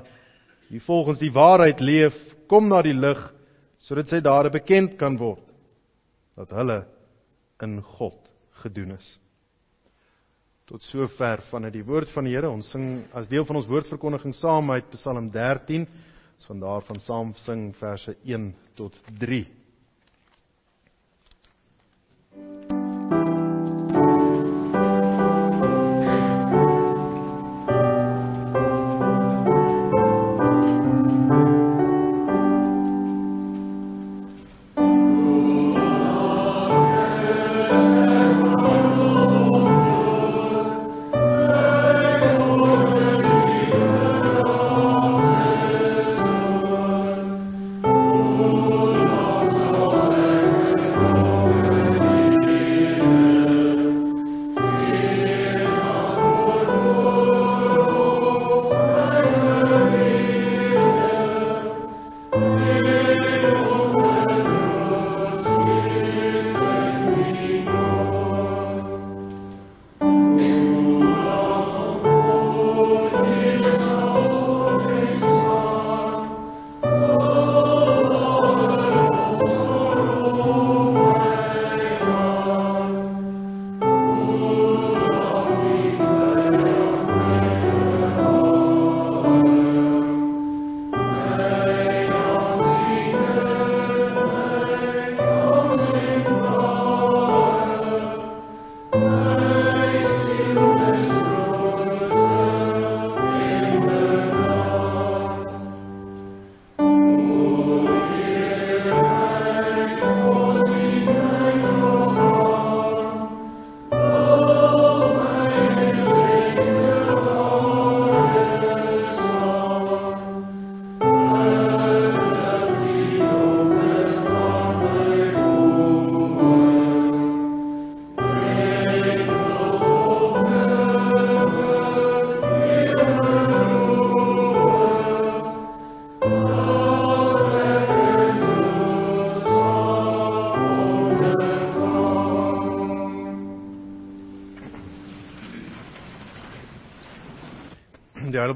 wie 0.71 0.81
volgens 0.81 1.19
die 1.21 1.29
waarheid 1.31 1.79
leef, 1.79 2.15
kom 2.49 2.67
na 2.71 2.81
die 2.81 2.95
lig 2.95 3.21
sodat 3.85 4.09
sy 4.09 4.19
dade 4.25 4.49
bekend 4.51 4.97
kan 4.99 5.15
word 5.21 5.45
dat 6.37 6.53
hulle 6.53 6.83
in 7.65 7.79
God 7.97 8.29
gedoen 8.61 8.93
is. 8.97 9.07
Tot 10.67 10.83
sover 10.83 11.41
vanuit 11.49 11.73
die 11.73 11.85
woord 11.87 12.11
van 12.13 12.27
die 12.27 12.35
Here. 12.35 12.49
Ons 12.51 12.69
sing 12.73 13.05
as 13.15 13.29
deel 13.31 13.45
van 13.47 13.61
ons 13.61 13.69
woordverkondiging 13.71 14.35
saam 14.35 14.71
uit 14.75 14.89
Psalm 14.97 15.31
13. 15.33 15.87
Ons 16.37 16.49
van 16.51 16.65
daarvan 16.65 16.99
saam 17.01 17.35
sing 17.45 17.69
verse 17.79 18.17
1 18.23 18.51
tot 18.75 18.99
3. 19.19 19.45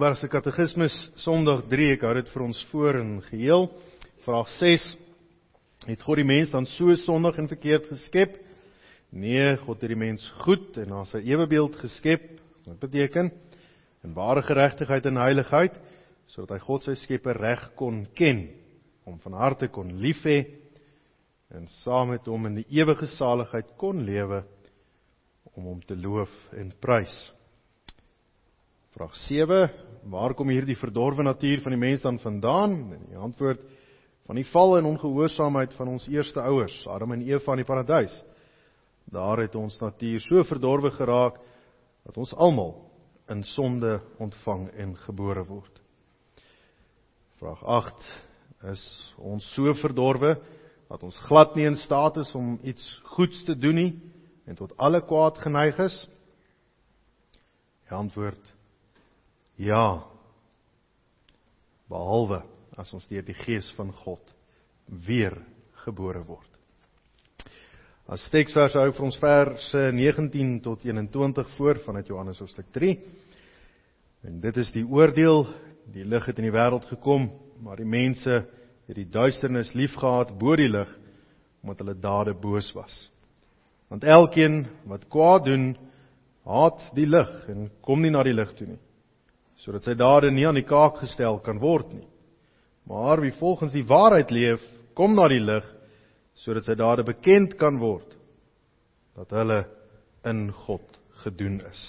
Die 0.01 0.07
Heidelbergse 0.07 0.29
Katekismus 0.33 0.93
Sondag 1.21 1.67
3. 1.69 1.91
Ek 1.93 2.01
hou 2.01 2.11
dit 2.17 2.29
vir 2.33 2.41
ons 2.41 2.59
voor 2.71 2.97
in 2.97 3.09
geheel. 3.21 3.67
Vraag 4.25 4.47
6. 4.57 4.85
Het 5.85 6.01
God 6.01 6.17
die 6.17 6.25
mens 6.25 6.49
dan 6.49 6.65
so 6.65 6.95
sondig 7.03 7.37
en 7.37 7.49
verkeerd 7.51 7.85
geskep? 7.85 8.39
Nee, 9.13 9.59
God 9.61 9.83
het 9.83 9.91
die 9.93 9.99
mens 10.01 10.25
goed 10.41 10.79
en 10.81 10.89
na 10.89 11.03
sy 11.05 11.21
ewebeeld 11.29 11.77
geskep. 11.83 12.23
Wat 12.65 12.79
beteken? 12.81 13.29
In 14.01 14.15
ware 14.17 14.41
geregtigheid 14.41 15.05
en 15.05 15.21
heiligheid, 15.21 15.77
sodat 16.33 16.55
hy 16.55 16.59
God 16.65 16.87
sy 16.87 16.97
Skepper 17.03 17.37
reg 17.37 17.67
kon 17.77 18.01
ken, 18.17 18.47
hom 19.05 19.21
van 19.21 19.37
harte 19.37 19.69
kon 19.69 19.93
lief 20.01 20.25
hê 20.25 20.39
en 21.53 21.69
saam 21.83 22.15
met 22.15 22.25
hom 22.25 22.49
in 22.49 22.57
die 22.63 22.65
ewige 22.79 23.05
saligheid 23.19 23.69
kon 23.77 24.01
lewe 24.07 24.41
om 25.53 25.69
hom 25.75 25.85
te 25.85 25.93
loof 25.93 26.33
en 26.57 26.73
prys. 26.81 27.13
Vraag 28.97 29.13
7: 29.29 29.90
Waar 30.09 30.33
kom 30.33 30.49
hierdie 30.49 30.77
verdorwe 30.77 31.23
natuur 31.23 31.61
van 31.61 31.75
die 31.75 31.79
mens 31.79 32.01
dan 32.01 32.17
vandaan? 32.19 32.73
En 32.93 33.05
die 33.09 33.17
antwoord 33.17 33.61
van 34.25 34.35
die 34.39 34.47
val 34.49 34.77
en 34.77 34.85
ongehoorsaamheid 34.85 35.73
van 35.77 35.91
ons 35.93 36.07
eerste 36.09 36.41
ouers, 36.41 36.75
Adam 36.87 37.11
en 37.11 37.25
Eva 37.25 37.53
in 37.53 37.61
die 37.61 37.67
paradys. 37.67 38.13
Daar 39.11 39.43
het 39.43 39.55
ons 39.55 39.77
natuur 39.81 40.23
so 40.25 40.43
verdorwe 40.47 40.91
geraak 40.95 41.37
dat 42.05 42.17
ons 42.17 42.33
almal 42.33 42.73
in 43.29 43.43
sonde 43.43 43.99
ontvang 44.17 44.69
en 44.81 44.95
gebore 45.05 45.43
word. 45.45 45.81
Vraag 47.41 47.61
8: 47.63 48.07
Is 48.71 48.83
ons 49.17 49.45
so 49.53 49.73
verdorwe 49.81 50.35
dat 50.89 51.03
ons 51.03 51.19
glad 51.27 51.55
nie 51.55 51.67
in 51.69 51.77
staat 51.79 52.17
is 52.17 52.33
om 52.35 52.57
iets 52.63 52.83
goeds 53.15 53.43
te 53.45 53.55
doen 53.55 53.75
nie 53.75 53.91
en 54.49 54.57
tot 54.57 54.73
alle 54.77 55.01
kwaad 55.05 55.37
geneig 55.41 55.77
is? 55.79 55.97
Die 57.85 57.95
antwoord 57.97 58.50
Ja. 59.62 60.02
Behalwe 61.91 62.41
as 62.80 62.89
ons 62.95 63.06
deur 63.12 63.26
die 63.28 63.38
gees 63.43 63.67
van 63.78 63.91
God 64.02 64.32
weer 65.06 65.36
gebore 65.84 66.24
word. 66.26 66.47
As 68.12 68.26
teksverse 68.34 68.80
hou 68.80 68.89
vir 68.95 69.06
ons 69.06 69.19
verse 69.21 69.84
19 69.93 70.58
tot 70.65 70.82
21 70.88 71.54
voor 71.60 71.84
vanuit 71.86 72.10
Johannes 72.10 72.41
hoofstuk 72.41 72.71
3. 72.74 72.95
En 74.28 74.41
dit 74.41 74.58
is 74.58 74.74
die 74.74 74.84
oordeel, 74.88 75.45
die 75.93 76.08
lig 76.10 76.26
het 76.26 76.41
in 76.41 76.50
die 76.50 76.56
wêreld 76.56 76.89
gekom, 76.89 77.30
maar 77.62 77.78
die 77.78 77.88
mense 77.88 78.41
het 78.89 78.97
die 78.97 79.08
duisternis 79.13 79.76
liefgehad 79.78 80.34
bo 80.41 80.58
die 80.58 80.71
lig 80.71 80.89
omdat 81.62 81.84
hulle 81.84 82.00
dade 82.02 82.34
boos 82.34 82.71
was. 82.74 82.93
Want 83.93 84.08
elkeen 84.10 84.63
wat 84.89 85.06
kwaad 85.13 85.45
doen, 85.45 85.76
haat 86.50 86.88
die 86.97 87.06
lig 87.06 87.36
en 87.54 87.67
kom 87.86 88.02
nie 88.02 88.10
na 88.10 88.24
die 88.26 88.34
lig 88.34 88.56
toe 88.58 88.74
nie 88.74 88.82
sodat 89.62 89.86
sy 89.86 89.93
dade 89.97 90.32
nie 90.34 90.47
aan 90.47 90.58
die 90.58 90.67
kaak 90.67 91.00
gestel 91.04 91.39
kan 91.45 91.60
word 91.62 91.93
nie. 91.93 92.08
Maar 92.89 93.21
wie 93.21 93.34
volgens 93.38 93.74
die 93.76 93.86
waarheid 93.86 94.32
leef, 94.34 94.62
kom 94.97 95.13
na 95.15 95.28
die 95.32 95.41
lig 95.41 95.67
sodat 96.41 96.65
sy 96.65 96.76
dade 96.80 97.06
bekend 97.06 97.58
kan 97.60 97.78
word 97.80 98.17
dat 99.19 99.34
hulle 99.36 99.63
in 100.26 100.47
God 100.65 100.97
gedoen 101.21 101.60
is. 101.67 101.82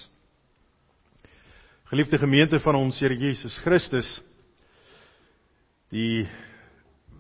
Geliefde 1.93 2.19
gemeente 2.19 2.61
van 2.61 2.77
ons 2.77 3.01
Here 3.01 3.17
Jesus 3.17 3.55
Christus, 3.65 4.09
die 5.93 6.27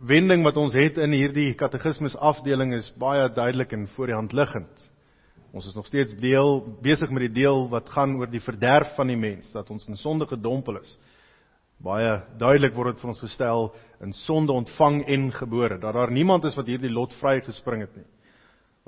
wending 0.08 0.44
wat 0.44 0.56
ons 0.60 0.74
het 0.76 0.98
in 1.00 1.14
hierdie 1.14 1.52
katekismus 1.60 2.16
afdeling 2.16 2.74
is 2.76 2.88
baie 3.00 3.28
duidelik 3.32 3.72
en 3.76 3.86
voor 3.94 4.10
die 4.10 4.16
hand 4.16 4.32
liggend. 4.36 4.88
Ons 5.52 5.66
is 5.68 5.74
nog 5.76 5.86
steeds 5.86 6.14
deel 6.16 6.62
besig 6.80 7.10
met 7.12 7.26
die 7.26 7.42
deel 7.42 7.66
wat 7.68 7.90
gaan 7.92 8.14
oor 8.16 8.30
die 8.32 8.40
verderf 8.40 8.94
van 8.96 9.10
die 9.12 9.18
mens, 9.20 9.50
dat 9.52 9.68
ons 9.70 9.84
in 9.88 9.98
sonde 10.00 10.24
gedompel 10.26 10.78
is. 10.80 10.94
Baie 11.82 12.22
duidelik 12.40 12.72
word 12.76 12.94
dit 12.94 13.02
vir 13.02 13.10
ons 13.12 13.20
gestel 13.20 13.68
in 14.00 14.14
sonde 14.22 14.54
ontvang 14.54 15.02
en 15.12 15.28
gebore, 15.36 15.76
dat 15.82 15.92
daar 15.98 16.12
niemand 16.14 16.46
is 16.48 16.56
wat 16.56 16.70
hierdie 16.70 16.92
lot 16.92 17.12
vry 17.20 17.40
gespring 17.44 17.84
het 17.84 18.00
nie. 18.00 18.08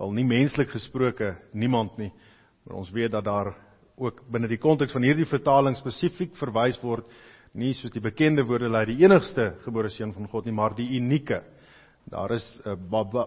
Al 0.01 0.15
nie 0.17 0.25
menslik 0.25 0.73
gesproke 0.73 1.35
niemand 1.53 1.99
nie, 2.01 2.11
maar 2.65 2.81
ons 2.81 2.93
weet 2.95 3.13
dat 3.13 3.29
daar 3.29 3.53
ook 4.01 4.25
binne 4.33 4.49
die 4.49 4.59
konteks 4.59 4.95
van 4.97 5.05
hierdie 5.05 5.29
vertaling 5.29 5.77
spesifiek 5.77 6.33
verwys 6.41 6.81
word 6.83 7.05
nie 7.55 7.75
soos 7.77 7.93
die 7.95 8.03
bekende 8.03 8.43
woorde 8.43 8.71
lei 8.73 8.87
die 8.89 9.03
enigste 9.05 9.53
gebore 9.67 9.93
seun 9.93 10.15
van 10.17 10.27
God 10.33 10.49
nie, 10.49 10.55
maar 10.57 10.75
die 10.75 10.89
unieke. 10.97 11.43
Daar 12.11 12.33
is 12.33 12.45
'n 12.65 12.77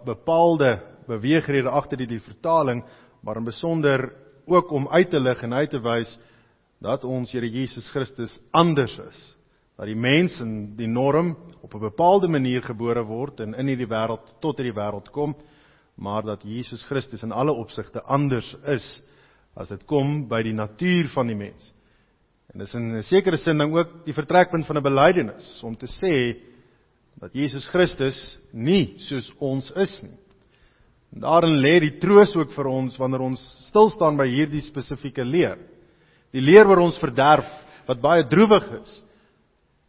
bepaalde 0.06 0.80
beweegrede 1.08 1.70
agter 1.70 1.98
die, 1.98 2.08
die 2.08 2.20
vertaling 2.20 2.84
maar 3.22 3.38
in 3.38 3.44
besonder 3.44 4.14
ook 4.46 4.72
om 4.72 4.88
uit 4.88 5.10
te 5.10 5.20
lig 5.20 5.42
en 5.44 5.54
uit 5.54 5.70
te 5.70 5.80
wys 5.80 6.18
dat 6.80 7.04
ons 7.04 7.32
Here 7.32 7.50
Jesus 7.50 7.90
Christus 7.92 8.40
anders 8.52 8.98
is. 8.98 9.36
Dat 9.78 9.86
die 9.90 9.98
mens 9.98 10.40
in 10.42 10.76
die 10.78 10.88
norm 10.88 11.36
op 11.62 11.74
'n 11.74 11.80
bepaalde 11.80 12.28
manier 12.28 12.62
gebore 12.62 13.04
word 13.04 13.40
en 13.40 13.54
in 13.54 13.68
hierdie 13.68 13.90
wêreld 13.90 14.40
tot 14.40 14.58
hierdie 14.58 14.78
wêreld 14.78 15.12
kom, 15.12 15.36
maar 15.96 16.22
dat 16.22 16.44
Jesus 16.44 16.84
Christus 16.86 17.24
in 17.24 17.32
alle 17.32 17.52
opsigte 17.52 18.02
anders 18.02 18.56
is 18.66 19.02
as 19.56 19.68
dit 19.68 19.86
kom 19.86 20.28
by 20.28 20.44
die 20.44 20.54
natuur 20.54 21.10
van 21.10 21.28
die 21.28 21.36
mens. 21.36 21.74
En 22.54 22.60
dis 22.60 22.74
in 22.74 22.96
'n 22.96 23.04
sekere 23.04 23.38
sin 23.38 23.58
dan 23.58 23.74
ook 23.74 24.06
die 24.06 24.14
vertrekpunt 24.14 24.66
van 24.66 24.78
'n 24.78 24.84
belydenis 24.84 25.62
om 25.64 25.76
te 25.76 25.88
sê 25.88 26.38
dat 27.20 27.34
Jesus 27.34 27.68
Christus 27.70 28.40
nie 28.52 28.94
soos 28.98 29.34
ons 29.40 29.72
is 29.72 30.02
nie. 30.02 30.18
Daarin 31.16 31.58
lê 31.62 31.80
die 31.82 31.96
troos 32.02 32.36
ook 32.36 32.52
vir 32.56 32.70
ons 32.70 32.98
wanneer 33.00 33.24
ons 33.26 33.42
stil 33.70 33.90
staan 33.94 34.18
by 34.20 34.28
hierdie 34.30 34.64
spesifieke 34.66 35.26
leer. 35.26 35.58
Die 36.36 36.44
leer 36.44 36.68
oor 36.68 36.84
ons 36.84 37.00
verderf 37.02 37.48
wat 37.88 38.04
baie 38.04 38.26
droewig 38.28 38.68
is. 38.82 38.98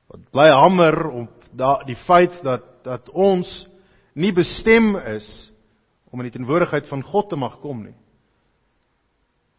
Wat 0.08 0.22
bly 0.32 0.48
hamer 0.54 1.00
op 1.24 1.34
die 1.88 1.98
feit 2.06 2.38
dat 2.44 2.66
dat 2.88 3.10
ons 3.12 3.48
nie 4.16 4.30
bestem 4.32 4.94
is 4.96 5.26
om 6.08 6.22
in 6.22 6.30
die 6.30 6.38
teenwoordigheid 6.38 6.86
van 6.88 7.02
God 7.04 7.28
te 7.28 7.36
mag 7.36 7.58
kom 7.60 7.82
nie. 7.84 7.96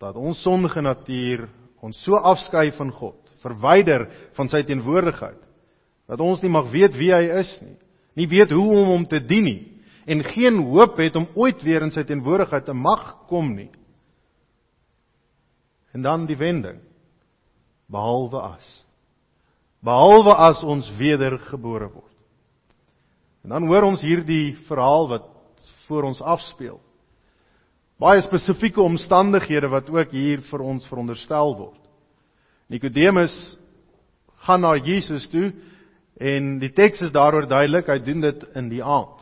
Dat 0.01 0.17
ons 0.17 0.41
sondige 0.41 0.81
natuur 0.81 1.45
ons 1.83 1.99
so 2.03 2.17
afskei 2.17 2.71
van 2.75 2.89
God, 2.91 3.19
verwyder 3.43 4.07
van 4.35 4.49
sy 4.51 4.63
teenwoordigheid 4.67 5.39
dat 6.09 6.19
ons 6.25 6.41
nie 6.41 6.49
mag 6.51 6.71
weet 6.73 6.95
wie 6.97 7.11
hy 7.13 7.21
is 7.39 7.51
nie, 7.61 7.77
nie 8.17 8.25
weet 8.31 8.51
hoe 8.51 8.65
om 8.65 8.89
hom 8.95 9.05
te 9.07 9.21
dien 9.21 9.45
nie 9.45 9.61
en 10.09 10.23
geen 10.25 10.57
hoop 10.71 10.97
het 10.97 11.15
om 11.19 11.27
ooit 11.37 11.61
weer 11.63 11.85
in 11.85 11.93
sy 11.93 12.03
teenwoordigheid 12.07 12.65
te 12.65 12.73
mag 12.73 13.13
kom 13.29 13.53
nie. 13.53 13.69
En 15.93 16.01
dan 16.05 16.25
die 16.29 16.37
wending. 16.37 16.81
Behalwe 17.89 18.41
as 18.55 18.69
behalwe 19.79 20.33
as 20.35 20.61
ons 20.67 20.89
wedergebore 20.99 21.87
word. 21.87 22.15
En 23.43 23.55
dan 23.55 23.67
hoor 23.69 23.87
ons 23.87 24.03
hierdie 24.03 24.57
verhaal 24.67 25.07
wat 25.13 25.27
voor 25.87 26.09
ons 26.09 26.19
afspeel. 26.21 26.79
Baie 27.99 28.21
spesifieke 28.23 28.81
omstandighede 28.83 29.69
wat 29.71 29.89
ook 29.91 30.11
hier 30.15 30.43
vir 30.49 30.63
ons 30.63 30.85
veronderstel 30.87 31.55
word. 31.57 31.79
Nikodemus 32.69 33.33
gaan 34.45 34.63
na 34.63 34.75
Jesus 34.77 35.25
toe 35.31 35.49
en 36.19 36.57
die 36.59 36.71
teks 36.75 37.01
is 37.07 37.15
daaroor 37.15 37.47
duidelik, 37.47 37.87
hy 37.87 37.99
doen 38.03 38.21
dit 38.23 38.43
in 38.59 38.69
die 38.71 38.83
aand. 38.83 39.18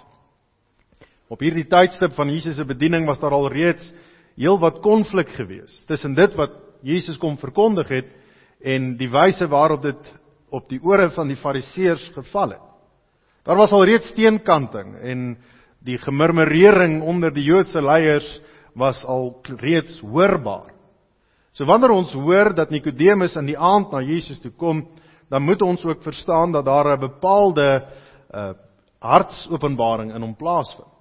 Op 1.28 1.42
hierdie 1.44 1.66
tydstip 1.68 2.14
van 2.16 2.30
Jesus 2.32 2.56
se 2.56 2.66
bediening 2.66 3.06
was 3.08 3.20
daar 3.20 3.36
al 3.36 3.50
reeds 3.52 3.90
heelwat 4.38 4.80
konflik 4.84 5.30
gewees 5.36 5.74
tussen 5.90 6.16
dit 6.16 6.36
wat 6.38 6.54
Jesus 6.86 7.18
kom 7.18 7.36
verkondig 7.38 7.90
het 7.92 8.10
en 8.64 8.94
die 8.98 9.10
wyse 9.12 9.48
waarop 9.50 9.82
dit 9.84 10.14
op 10.54 10.70
die 10.70 10.80
ore 10.80 11.10
van 11.12 11.28
die 11.28 11.36
Fariseërs 11.36 12.12
geval 12.16 12.56
het. 12.56 12.64
Daar 13.44 13.60
was 13.60 13.72
al 13.72 13.86
reeds 13.86 14.14
teenkanting 14.16 14.96
en 15.04 15.38
die 15.84 15.98
gemurmurering 16.00 17.02
onder 17.04 17.34
die 17.34 17.44
Joodse 17.44 17.82
leiers 17.82 18.28
was 18.76 19.04
al 19.06 19.36
reeds 19.60 20.00
hoorbaar. 20.00 20.72
So 21.52 21.66
wanneer 21.66 21.92
ons 21.92 22.14
hoor 22.14 22.54
dat 22.56 22.70
Nikodemus 22.72 23.36
in 23.36 23.50
die 23.50 23.58
aand 23.58 23.92
na 23.92 24.02
Jesus 24.06 24.40
toe 24.40 24.52
kom, 24.52 24.86
dan 25.30 25.44
moet 25.44 25.62
ons 25.62 25.84
ook 25.84 26.04
verstaan 26.04 26.52
dat 26.52 26.66
daar 26.66 26.96
'n 26.96 27.00
bepaalde 27.00 27.84
uh 28.32 28.54
hartsopenbaring 29.00 30.14
in 30.14 30.22
hom 30.22 30.36
plaasvind. 30.36 30.97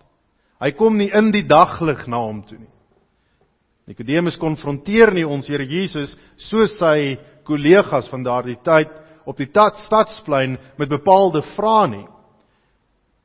Hy 0.63 0.73
kom 0.77 0.97
nie 0.97 1.11
in 1.13 1.31
die 1.35 1.45
daglig 1.47 2.07
na 2.09 2.23
hom 2.25 2.41
toe 2.47 2.59
nie. 2.59 2.73
Nikodemus 3.87 4.39
konfronteer 4.43 5.13
nie 5.15 5.27
ons 5.27 5.47
Here 5.47 5.67
Jesus 5.69 6.17
soos 6.49 6.75
sy 6.81 7.17
kollegas 7.47 8.09
van 8.11 8.25
daardie 8.27 8.59
tyd 8.67 8.91
op 9.27 9.39
die 9.39 9.49
stadsplein 9.51 10.57
met 10.79 10.91
bepaalde 10.91 11.43
vrae 11.55 11.89
nie. 11.93 12.07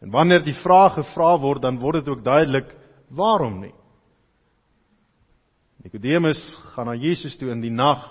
En 0.01 0.11
wanneer 0.13 0.43
die 0.45 0.57
vrae 0.61 0.89
gevra 0.97 1.35
word, 1.41 1.61
dan 1.61 1.79
word 1.81 2.01
dit 2.01 2.09
ook 2.09 2.23
duidelik 2.25 2.69
waarom 3.09 3.59
nie. 3.61 3.73
Nikodemus 5.81 6.41
gaan 6.73 6.89
na 6.89 6.95
Jesus 6.97 7.37
toe 7.37 7.51
in 7.53 7.61
die 7.61 7.73
nag 7.73 8.03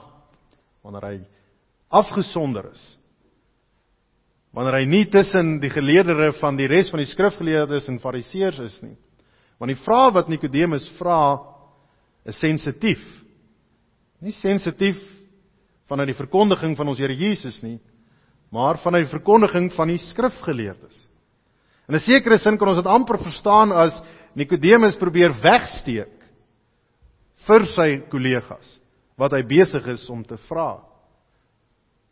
wanneer 0.83 1.07
hy 1.07 1.19
afgesonder 1.91 2.71
is. 2.73 2.83
Wanneer 4.55 4.81
hy 4.81 4.87
nie 4.91 5.05
tussen 5.11 5.59
die 5.63 5.71
geleerdere 5.71 6.33
van 6.41 6.59
die 6.59 6.67
res 6.71 6.91
van 6.91 7.03
die 7.03 7.11
skrifgeleerdes 7.11 7.87
en 7.91 8.01
fariseërs 8.03 8.59
is 8.67 8.81
nie. 8.83 8.97
Want 9.61 9.75
die 9.75 9.83
vraag 9.85 10.15
wat 10.17 10.31
Nikodemus 10.33 10.87
vra 10.97 11.37
is 12.25 12.39
sensitief. 12.41 13.03
Nie 14.25 14.33
sensitief 14.33 14.99
vanuit 15.91 16.13
die 16.13 16.19
verkondiging 16.19 16.77
van 16.79 16.89
ons 16.89 17.01
Here 17.03 17.15
Jesus 17.17 17.59
nie, 17.65 17.77
maar 18.53 18.81
vanuit 18.81 19.05
die 19.05 19.13
verkondiging 19.13 19.69
van 19.77 19.93
die 19.93 20.01
skrifgeleerdes. 20.11 20.97
In 21.89 21.95
'n 21.97 22.01
sekere 22.01 22.39
sin 22.39 22.57
kan 22.59 22.69
ons 22.69 22.79
dit 22.79 22.87
amper 22.87 23.19
verstaan 23.19 23.73
as 23.73 24.03
Nikodemus 24.35 24.97
probeer 24.97 25.33
wegsteek 25.43 26.17
vir 27.47 27.67
sy 27.75 28.01
kollegas 28.11 28.81
wat 29.19 29.33
hy 29.33 29.43
besig 29.43 29.87
is 29.87 30.09
om 30.11 30.23
te 30.25 30.37
vra. 30.49 30.81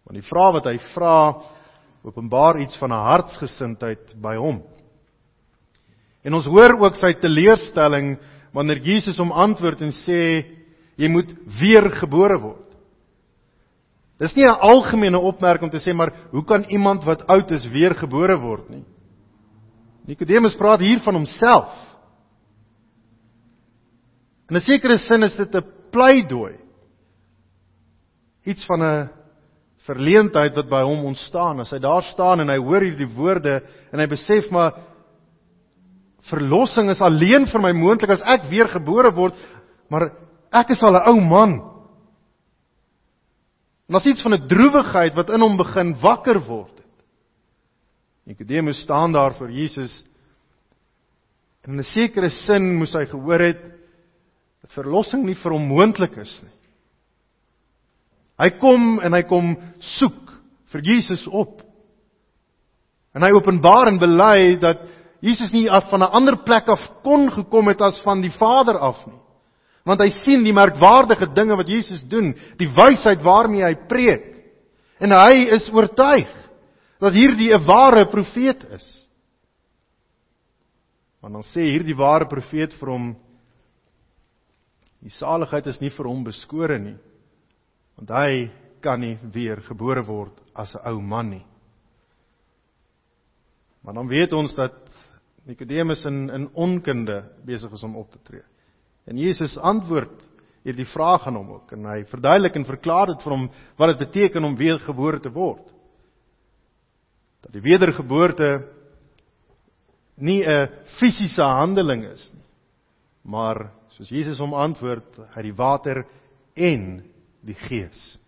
Want 0.05 0.19
die 0.19 0.29
vraag 0.29 0.53
wat 0.53 0.67
hy 0.67 0.79
vra 0.95 1.43
openbaar 2.03 2.61
iets 2.61 2.77
van 2.77 2.93
'n 2.93 3.07
hartsgesindheid 3.11 4.21
by 4.21 4.37
hom. 4.37 4.63
En 6.25 6.35
ons 6.35 6.47
hoor 6.47 6.75
ook 6.81 6.97
sy 6.99 7.13
teleurstelling 7.21 8.17
wanneer 8.55 8.81
Jesus 8.83 9.19
hom 9.21 9.33
antwoord 9.33 9.83
en 9.87 9.93
sê 10.05 10.23
jy 10.99 11.09
moet 11.13 11.31
weer 11.61 11.91
gebore 12.01 12.39
word. 12.43 12.65
Dis 14.19 14.35
nie 14.35 14.45
'n 14.45 14.61
algemene 14.61 15.19
opmerking 15.19 15.71
om 15.71 15.71
te 15.71 15.79
sê 15.79 15.95
maar 15.95 16.13
hoe 16.31 16.45
kan 16.45 16.65
iemand 16.65 17.05
wat 17.05 17.27
oud 17.27 17.51
is 17.51 17.65
weer 17.71 17.95
gebore 17.95 18.37
word 18.37 18.71
nie? 18.71 18.85
Nikodemus 20.07 20.57
praat 20.57 20.81
hier 20.81 20.99
van 21.01 21.15
homself. 21.15 21.71
In 24.51 24.57
'n 24.57 24.61
sekere 24.61 24.99
sin 24.99 25.23
is 25.23 25.37
dit 25.37 25.55
'n 25.55 25.65
pleidooi. 25.91 26.57
Iets 28.45 28.67
van 28.67 28.83
'n 28.83 29.11
verleentheid 29.87 30.57
wat 30.57 30.69
by 30.69 30.83
hom 30.83 31.05
ontstaan 31.05 31.61
as 31.61 31.71
hy 31.71 31.79
daar 31.79 32.03
staan 32.03 32.41
en 32.41 32.49
hy 32.49 32.59
hoor 32.59 32.81
hierdie 32.81 33.15
woorde 33.15 33.63
en 33.93 34.01
hy 34.01 34.07
besef 34.07 34.51
maar 34.51 34.73
verlossing 36.31 36.91
is 36.91 37.01
alleen 37.05 37.47
vir 37.51 37.63
my 37.63 37.73
moontlik 37.73 38.11
as 38.15 38.25
ek 38.27 38.49
weer 38.51 38.69
gebore 38.73 39.11
word, 39.17 39.35
maar 39.91 40.11
ek 40.53 40.71
is 40.71 40.83
al 40.83 40.97
'n 40.97 41.09
ou 41.09 41.21
man. 41.21 41.53
En 43.89 43.97
as 43.97 44.07
iets 44.07 44.23
van 44.23 44.35
'n 44.35 44.49
droewigheid 44.49 45.15
wat 45.15 45.31
in 45.31 45.41
hom 45.41 45.57
begin 45.57 45.97
wakker 46.01 46.41
word. 46.41 46.77
Nikodemus 48.27 48.83
staan 48.83 49.13
daar 49.13 49.35
voor 49.35 49.51
Jesus. 49.51 50.05
En 51.65 51.73
in 51.73 51.79
'n 51.81 51.85
sekere 51.85 52.29
sin 52.31 52.77
moes 52.77 52.93
hy 52.93 53.07
gehoor 53.07 53.41
het 53.41 53.61
dat 54.63 54.73
verlossing 54.73 55.25
nie 55.25 55.35
vir 55.35 55.53
hom 55.53 55.67
moontlik 55.69 56.17
is 56.17 56.43
nie. 56.43 56.53
Hy 58.39 58.51
kom 58.51 59.01
en 59.01 59.13
hy 59.13 59.23
kom 59.23 59.57
soek 59.79 60.33
vir 60.73 60.81
Jesus 60.81 61.27
op. 61.27 61.63
En 63.15 63.23
hy 63.23 63.31
openbaar 63.35 63.89
en 63.89 63.99
bely 63.99 64.59
dat 64.61 64.79
Jesus 65.21 65.53
nie 65.53 65.71
af 65.71 65.91
van 65.91 66.03
'n 66.03 66.13
ander 66.13 66.37
plek 66.45 66.69
af 66.69 67.03
kon 67.03 67.31
gekom 67.31 67.69
het 67.69 67.81
as 67.81 68.01
van 68.03 68.21
die 68.21 68.31
Vader 68.31 68.79
af 68.79 69.07
nie. 69.07 69.21
Want 69.85 70.01
hy 70.01 70.11
sien 70.11 70.45
die 70.45 70.53
merkwaardige 70.53 71.33
dinge 71.35 71.57
wat 71.57 71.69
Jesus 71.69 72.03
doen, 72.03 72.35
die 72.59 72.69
wysheid 72.69 73.23
waarmee 73.23 73.65
hy 73.65 73.75
preek. 73.89 74.37
En 75.01 75.11
hy 75.11 75.49
is 75.55 75.71
oortuig 75.73 76.29
dat 77.01 77.13
hierdie 77.13 77.55
'n 77.55 77.65
ware 77.65 78.07
profeet 78.07 78.65
is. 78.65 79.09
Want 81.21 81.35
dan 81.35 81.43
sê 81.43 81.61
hierdie 81.61 81.97
ware 81.97 82.27
profeet 82.27 82.75
vir 82.75 82.89
hom 82.89 83.17
die 85.01 85.11
saligheid 85.11 85.67
is 85.67 85.81
nie 85.81 85.91
vir 85.91 86.07
hom 86.07 86.25
beskore 86.25 86.79
nie. 86.79 86.97
Want 87.97 88.11
hy 88.11 88.51
kan 88.81 89.01
nie 89.01 89.19
weer 89.23 89.61
gebore 89.63 90.03
word 90.07 90.33
as 90.55 90.75
'n 90.75 90.81
ou 90.85 91.01
man 91.01 91.31
nie. 91.31 91.47
Maar 93.83 93.95
dan 93.95 94.09
weet 94.09 94.33
ons 94.33 94.55
dat 94.55 94.88
Nikodemus 95.49 96.05
in 96.05 96.29
in 96.31 96.49
onkunde 96.53 97.23
besig 97.45 97.73
is 97.73 97.83
om 97.83 97.97
op 97.97 98.11
te 98.13 98.21
tree. 98.23 98.45
En 99.09 99.17
Jesus 99.17 99.57
antwoord 99.57 100.21
hierdie 100.67 100.89
vraag 100.93 101.27
aan 101.27 101.39
hom 101.41 101.51
ook 101.57 101.73
en 101.73 101.87
hy 101.89 102.03
verduidelik 102.11 102.57
en 102.57 102.69
verklaar 102.69 103.07
dit 103.07 103.23
vir 103.25 103.33
hom 103.33 103.49
wat 103.79 103.95
dit 103.95 104.05
beteken 104.07 104.45
om 104.45 104.57
weer 104.59 104.81
gebore 104.85 105.21
te 105.25 105.33
word 105.33 105.65
dat 107.45 107.55
die 107.55 107.65
wedergeboorte 107.65 108.49
nie 110.19 110.43
'n 110.45 110.69
fisiese 110.99 111.43
handeling 111.43 112.05
is 112.05 112.31
nie, 112.35 112.45
maar 113.25 113.71
soos 113.89 114.09
Jesus 114.09 114.39
hom 114.39 114.55
antwoord, 114.55 115.19
uit 115.35 115.45
die 115.45 115.55
water 115.55 116.05
en 116.55 117.05
die 117.41 117.55
Gees. 117.55 118.19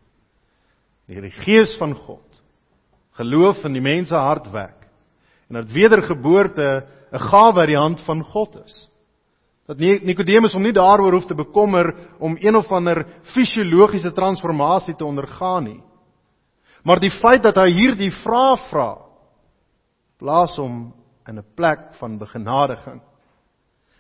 Deur 1.07 1.23
die 1.23 1.45
Gees 1.45 1.77
van 1.79 1.95
God 1.95 2.27
geloof 3.13 3.65
in 3.65 3.73
die 3.73 3.83
mens 3.83 4.09
se 4.09 4.17
hart 4.17 4.51
werk 4.53 4.87
en 5.49 5.55
dat 5.55 5.73
wedergeboorte 5.73 6.87
'n 7.13 7.19
gawe 7.19 7.61
uit 7.61 7.69
die 7.69 7.79
hand 7.79 8.01
van 8.01 8.23
God 8.25 8.57
is. 8.65 8.91
Dat 9.67 9.79
Nikodemus 9.79 10.53
hom 10.53 10.63
nie 10.63 10.75
daaroor 10.75 11.13
hoef 11.13 11.27
te 11.27 11.35
bekommer 11.35 11.93
om 12.19 12.37
een 12.41 12.57
of 12.57 12.71
ander 12.73 13.07
fisiologiese 13.35 14.13
transformasie 14.13 14.95
te 14.95 15.05
ondergaan 15.05 15.65
nie. 15.65 15.83
Maar 16.83 17.01
die 17.01 17.13
feit 17.21 17.43
dat 17.43 17.57
hy 17.57 17.69
hierdie 17.71 18.11
vraag 18.25 18.65
vra, 18.71 18.97
plaas 20.19 20.57
hom 20.57 20.93
in 21.29 21.39
'n 21.39 21.55
plek 21.55 21.95
van 21.99 22.19
begenadiging. 22.19 23.01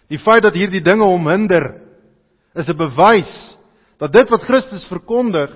Die 0.09 0.19
feit 0.19 0.43
dat 0.43 0.55
hierdie 0.55 0.83
dinge 0.83 1.05
hom 1.05 1.29
hinder, 1.29 1.83
is 2.55 2.69
'n 2.69 2.77
bewys 2.77 3.57
dat 3.99 4.13
dit 4.13 4.29
wat 4.31 4.43
Christus 4.43 4.87
verkondig 4.89 5.51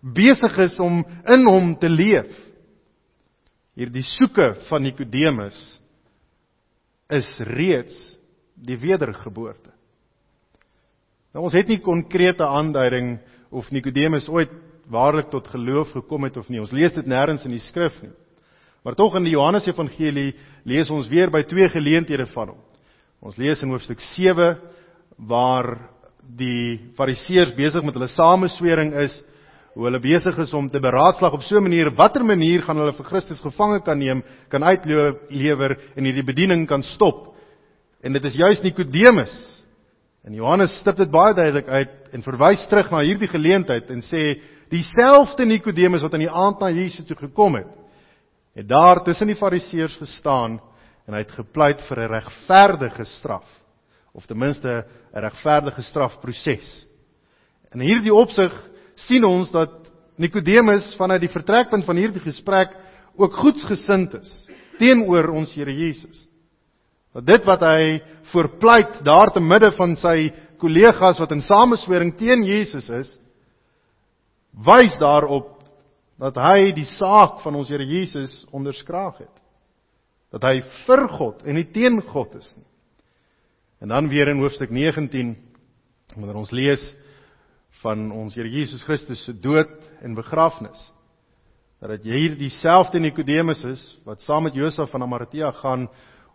besig 0.00 0.58
is 0.58 0.78
om 0.80 1.04
in 1.26 1.46
hom 1.46 1.76
te 1.78 1.88
leef. 1.88 2.32
Hierdie 3.74 4.02
soeke 4.02 4.54
van 4.68 4.82
Nikodemus 4.82 5.81
is 7.12 7.28
reeds 7.46 7.94
die 8.54 8.78
wedergeboorte. 8.80 9.70
Nou 11.32 11.46
ons 11.46 11.56
het 11.56 11.68
nie 11.70 11.80
konkrete 11.80 12.44
aanduiding 12.44 13.16
of 13.52 13.70
Nikodemus 13.72 14.28
ooit 14.28 14.52
waarlik 14.92 15.30
tot 15.32 15.48
geloof 15.48 15.92
gekom 15.96 16.26
het 16.28 16.36
of 16.36 16.48
nie. 16.52 16.60
Ons 16.60 16.74
lees 16.74 16.92
dit 16.92 17.08
nêrens 17.08 17.46
in 17.46 17.54
die 17.54 17.62
skrif 17.62 17.94
nie. 18.02 18.12
Maar 18.82 18.96
tog 18.98 19.14
in 19.16 19.26
die 19.28 19.36
Johannes 19.36 19.68
Evangelie 19.70 20.32
lees 20.68 20.90
ons 20.90 21.08
weer 21.10 21.30
by 21.30 21.44
twee 21.46 21.68
geleenthede 21.70 22.26
van 22.34 22.52
hom. 22.52 22.62
Ons 23.22 23.38
lees 23.38 23.62
in 23.62 23.70
hoofstuk 23.70 24.00
7 24.16 24.56
waar 25.30 25.68
die 26.22 26.92
Fariseërs 26.98 27.54
besig 27.54 27.84
met 27.86 27.94
hulle 27.94 28.10
sameswering 28.10 28.92
is, 29.04 29.14
hoe 29.72 29.86
hulle 29.88 30.00
besig 30.00 30.36
is 30.38 30.52
om 30.52 30.68
te 30.70 30.80
beraadslag 30.80 31.32
op 31.32 31.42
so 31.42 31.56
'n 31.56 31.62
manier 31.62 31.90
watter 31.90 32.24
manier 32.24 32.62
gaan 32.62 32.76
hulle 32.76 32.92
vir 32.92 33.04
Christus 33.04 33.40
gevange 33.40 33.80
kan 33.80 33.98
neem, 33.98 34.22
kan 34.48 34.62
uitlewer 34.62 35.78
en 35.96 36.04
hierdie 36.04 36.24
bediening 36.24 36.66
kan 36.66 36.82
stop. 36.82 37.34
En 38.02 38.12
dit 38.12 38.24
is 38.24 38.34
juis 38.34 38.62
Nikodemus. 38.62 39.64
En 40.24 40.34
Johannes 40.34 40.70
stip 40.80 40.96
dit 40.96 41.10
baie 41.10 41.34
duidelik 41.34 41.68
uit 41.68 42.12
en 42.12 42.22
verwys 42.22 42.66
terug 42.68 42.90
na 42.90 43.00
hierdie 43.00 43.28
geleentheid 43.28 43.90
en 43.90 44.02
sê 44.02 44.40
dieselfde 44.70 45.44
Nikodemus 45.44 46.02
wat 46.02 46.14
aan 46.14 46.26
die 46.26 46.30
aand 46.30 46.60
na 46.60 46.70
Jesus 46.70 47.06
toe 47.06 47.16
gekom 47.16 47.54
het, 47.54 47.72
het 48.54 48.68
daar 48.68 49.02
tussen 49.04 49.26
die 49.26 49.36
Fariseërs 49.36 49.96
gestaan 49.96 50.60
en 51.06 51.14
hy 51.14 51.24
het 51.24 51.32
gepleit 51.32 51.80
vir 51.88 51.98
'n 51.98 52.12
regverdige 52.12 53.04
straf 53.04 53.48
of 54.14 54.26
ten 54.26 54.38
minste 54.38 54.84
'n 55.14 55.20
regverdige 55.20 55.82
strafproses. 55.82 56.86
In 57.74 57.80
hierdie 57.80 58.14
opsig 58.14 58.52
sien 59.06 59.24
ons 59.24 59.50
dat 59.52 59.78
Nikodemus 60.20 60.92
vanuit 60.98 61.22
die 61.24 61.32
vertrekpunt 61.32 61.86
van 61.88 61.98
hierdie 61.98 62.22
gesprek 62.22 62.74
ook 63.18 63.38
goedsgesind 63.42 64.14
is 64.20 64.32
teenoor 64.80 65.30
ons 65.32 65.52
Here 65.56 65.72
Jesus. 65.72 66.26
Dat 67.12 67.26
dit 67.28 67.44
wat 67.46 67.64
hy 67.66 67.98
voorpleit 68.32 69.02
daar 69.04 69.32
te 69.34 69.42
midde 69.44 69.72
van 69.76 69.94
sy 70.00 70.30
kollegas 70.62 71.20
wat 71.20 71.34
in 71.34 71.42
sameswering 71.44 72.14
teen 72.18 72.44
Jesus 72.46 72.88
is, 72.88 73.10
wys 74.52 74.94
daarop 75.00 75.58
dat 76.22 76.36
hy 76.38 76.72
die 76.76 76.86
saak 76.96 77.40
van 77.44 77.56
ons 77.58 77.70
Here 77.72 77.84
Jesus 77.84 78.42
onderskraag 78.54 79.24
het. 79.24 79.36
Dat 80.32 80.44
hy 80.48 80.62
vir 80.86 81.06
God 81.18 81.42
en 81.44 81.58
nie 81.58 81.68
teen 81.74 82.00
God 82.12 82.36
is 82.38 82.48
nie. 82.56 82.68
En 83.82 83.90
dan 83.90 84.08
weer 84.08 84.30
in 84.30 84.40
hoofstuk 84.40 84.70
19 84.70 85.34
wanneer 86.14 86.38
ons 86.38 86.52
lees 86.54 86.82
van 87.82 88.10
ons 88.14 88.34
Here 88.34 88.48
Jesus 88.50 88.82
Christus 88.86 89.24
se 89.26 89.34
dood 89.34 89.70
en 90.02 90.14
begrafnis 90.18 90.80
dat 91.82 91.96
dit 91.96 92.12
hier 92.12 92.34
dieselfde 92.38 93.00
Nikodemus 93.02 93.64
is 93.66 93.80
wat 94.06 94.22
saam 94.22 94.46
met 94.46 94.54
Josef 94.54 94.90
van 94.90 95.02
Arimatea 95.02 95.50
gaan 95.58 95.88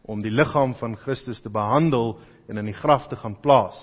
om 0.04 0.20
die 0.24 0.32
liggaam 0.32 0.74
van 0.76 0.98
Christus 1.00 1.40
te 1.42 1.52
behandel 1.52 2.18
en 2.48 2.60
in 2.60 2.68
die 2.68 2.76
graf 2.76 3.08
te 3.08 3.16
gaan 3.16 3.38
plaas. 3.40 3.78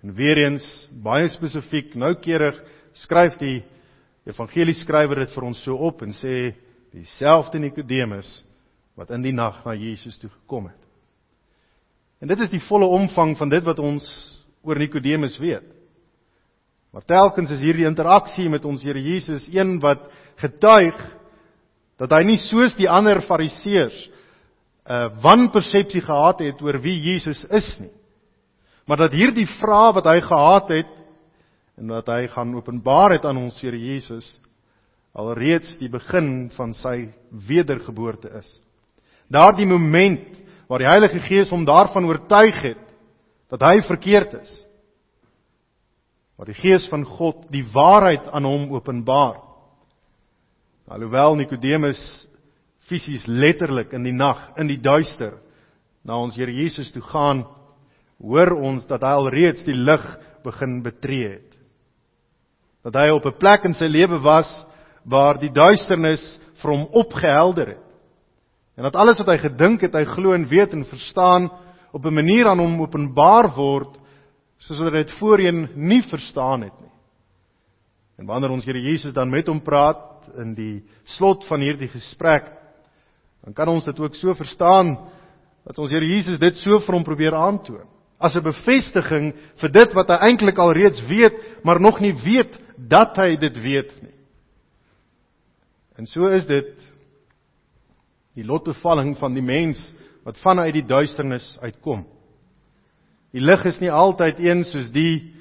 En 0.00 0.14
weer 0.16 0.38
eens 0.46 0.64
baie 1.04 1.28
spesifiek 1.28 1.92
noukeurig 1.94 2.56
skryf 3.04 3.36
die 3.40 3.60
evangelieskrywer 4.28 5.24
dit 5.24 5.34
vir 5.34 5.44
ons 5.44 5.60
so 5.64 5.76
op 5.76 6.00
en 6.06 6.16
sê 6.16 6.54
dieselfde 6.92 7.60
Nikodemus 7.60 8.30
wat 8.96 9.12
in 9.12 9.24
die 9.24 9.34
nag 9.36 9.60
na 9.64 9.76
Jesus 9.76 10.18
toe 10.20 10.30
gekom 10.30 10.70
het. 10.70 10.80
En 12.20 12.32
dit 12.32 12.40
is 12.44 12.52
die 12.52 12.64
volle 12.68 12.88
omvang 12.88 13.36
van 13.36 13.52
dit 13.52 13.64
wat 13.66 13.80
ons 13.82 14.08
oor 14.64 14.78
Nikodemus 14.78 15.36
weet. 15.42 15.68
Maar 16.92 17.04
telkens 17.08 17.50
is 17.54 17.62
hierdie 17.64 17.88
interaksie 17.88 18.50
met 18.52 18.64
ons 18.68 18.82
Here 18.84 19.00
Jesus 19.00 19.46
een 19.48 19.78
wat 19.80 20.04
getuig 20.40 20.98
dat 22.00 22.12
hy 22.12 22.22
nie 22.26 22.38
soos 22.50 22.74
die 22.76 22.88
ander 22.90 23.22
fariseërs 23.24 24.10
'n 24.82 24.92
uh, 24.92 25.22
wanpersepsie 25.22 26.02
gehad 26.02 26.40
het 26.40 26.62
oor 26.62 26.80
wie 26.82 26.98
Jesus 27.00 27.44
is 27.50 27.76
nie. 27.78 27.92
Maar 28.86 28.96
dat 28.96 29.12
hierdie 29.12 29.46
vraag 29.46 29.94
wat 29.94 30.04
hy 30.10 30.20
gehad 30.20 30.68
het 30.68 30.90
en 31.78 31.86
dat 31.86 32.06
hy 32.06 32.26
gaan 32.28 32.54
openbaar 32.54 33.12
het 33.12 33.24
aan 33.24 33.36
ons 33.36 33.60
Here 33.62 33.78
Jesus 33.78 34.40
alreeds 35.14 35.78
die 35.78 35.88
begin 35.88 36.50
van 36.56 36.74
sy 36.74 37.08
wedergeboorte 37.30 38.28
is. 38.38 38.60
Daardie 39.28 39.66
moment 39.66 40.40
waar 40.68 40.78
die 40.78 40.88
Heilige 40.88 41.20
Gees 41.20 41.50
hom 41.50 41.64
daarvan 41.64 42.04
oortuig 42.04 42.62
het 42.62 42.84
dat 43.52 43.62
hy 43.62 43.80
verkeerd 43.86 44.34
is. 44.40 44.52
Waar 46.42 46.50
die 46.50 46.58
Gees 46.58 46.88
van 46.90 47.04
God 47.06 47.44
die 47.54 47.62
waarheid 47.70 48.24
aan 48.34 48.42
hom 48.42 48.64
openbaar. 48.74 49.36
Alhoewel 50.90 51.36
Nikodemus 51.38 52.00
fisies 52.90 53.22
letterlik 53.30 53.92
in 53.94 54.02
die 54.02 54.14
nag, 54.16 54.40
in 54.58 54.66
die 54.66 54.80
duister 54.82 55.36
na 56.02 56.18
ons 56.18 56.34
Here 56.34 56.50
Jesus 56.50 56.90
toe 56.90 57.04
gaan, 57.12 57.44
hoor 58.18 58.56
ons 58.58 58.88
dat 58.90 59.06
hy 59.06 59.12
alreeds 59.20 59.62
die 59.68 59.78
lig 59.78 60.02
begin 60.42 60.80
betree 60.82 61.30
het. 61.36 61.54
Dat 62.82 62.98
hy 62.98 63.06
op 63.14 63.30
'n 63.30 63.38
plek 63.38 63.70
in 63.70 63.78
sy 63.78 63.86
lewe 63.86 64.18
was 64.18 64.50
waar 65.06 65.38
die 65.38 65.54
duisternis 65.54 66.40
vir 66.58 66.70
hom 66.74 66.88
opgehelder 66.90 67.68
het. 67.78 67.86
En 68.76 68.82
dat 68.82 68.96
alles 68.96 69.18
wat 69.18 69.28
hy 69.28 69.38
gedink 69.38 69.82
het, 69.82 69.94
hy 69.94 70.04
glo 70.04 70.34
en 70.34 70.48
weet 70.48 70.72
en 70.72 70.84
verstaan 70.90 71.52
op 71.92 72.04
'n 72.04 72.14
manier 72.14 72.48
aan 72.48 72.58
hom 72.58 72.80
openbaar 72.82 73.54
word 73.54 74.01
soos 74.62 74.80
hy 74.80 74.90
dit 74.94 75.14
voorheen 75.18 75.64
nie 75.74 76.02
verstaan 76.06 76.66
het 76.68 76.74
nie. 76.80 76.92
En 78.20 78.28
wanneer 78.28 78.52
ons 78.54 78.66
Here 78.66 78.80
Jesus 78.80 79.14
dan 79.14 79.30
met 79.30 79.48
hom 79.50 79.60
praat 79.64 80.28
in 80.38 80.52
die 80.54 80.82
slot 81.16 81.46
van 81.48 81.64
hierdie 81.64 81.90
gesprek, 81.90 82.46
dan 83.42 83.56
kan 83.56 83.68
ons 83.72 83.88
dit 83.88 83.98
ook 83.98 84.14
so 84.14 84.34
verstaan 84.38 84.94
dat 85.66 85.78
ons 85.78 85.90
Here 85.90 86.06
Jesus 86.06 86.38
dit 86.38 86.60
so 86.62 86.78
vir 86.84 86.98
hom 86.98 87.06
probeer 87.06 87.34
aantoon 87.34 87.88
as 88.22 88.36
'n 88.36 88.44
bevestiging 88.46 89.32
vir 89.58 89.70
dit 89.72 89.94
wat 89.94 90.08
hy 90.08 90.18
eintlik 90.30 90.58
al 90.58 90.72
reeds 90.72 91.00
weet, 91.08 91.64
maar 91.64 91.80
nog 91.80 92.00
nie 92.00 92.14
weet 92.14 92.54
dat 92.78 93.16
hy 93.16 93.36
dit 93.36 93.56
weet 93.58 94.02
nie. 94.02 94.14
En 95.98 96.06
so 96.06 96.26
is 96.26 96.46
dit 96.46 96.78
die 98.34 98.44
lotbevalling 98.44 99.16
van 99.18 99.34
die 99.34 99.42
mens 99.42 99.92
wat 100.24 100.38
vanuit 100.38 100.72
die 100.72 100.86
duisternis 100.86 101.58
uitkom. 101.60 102.06
Die 103.32 103.40
lig 103.40 103.64
is 103.64 103.80
nie 103.80 103.90
altyd 103.90 104.40
een 104.40 104.64
soos 104.68 104.90
die 104.92 105.32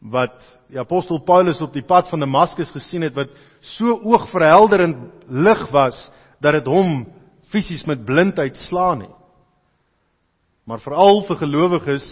wat 0.00 0.36
die 0.70 0.78
apostel 0.80 1.20
Paulus 1.24 1.60
op 1.64 1.72
die 1.74 1.84
pad 1.84 2.08
van 2.10 2.20
Damaskus 2.20 2.72
gesien 2.74 3.06
het 3.06 3.14
wat 3.16 3.32
so 3.76 3.96
oogverhelderend 4.04 5.26
lig 5.28 5.62
was 5.72 5.96
dat 6.40 6.58
dit 6.58 6.68
hom 6.70 7.06
fisies 7.52 7.86
met 7.86 8.04
blindheid 8.06 8.56
slaan 8.66 9.04
nie 9.04 9.14
maar 10.66 10.82
veral 10.82 11.22
vir 11.28 11.38
gelowiges 11.40 12.06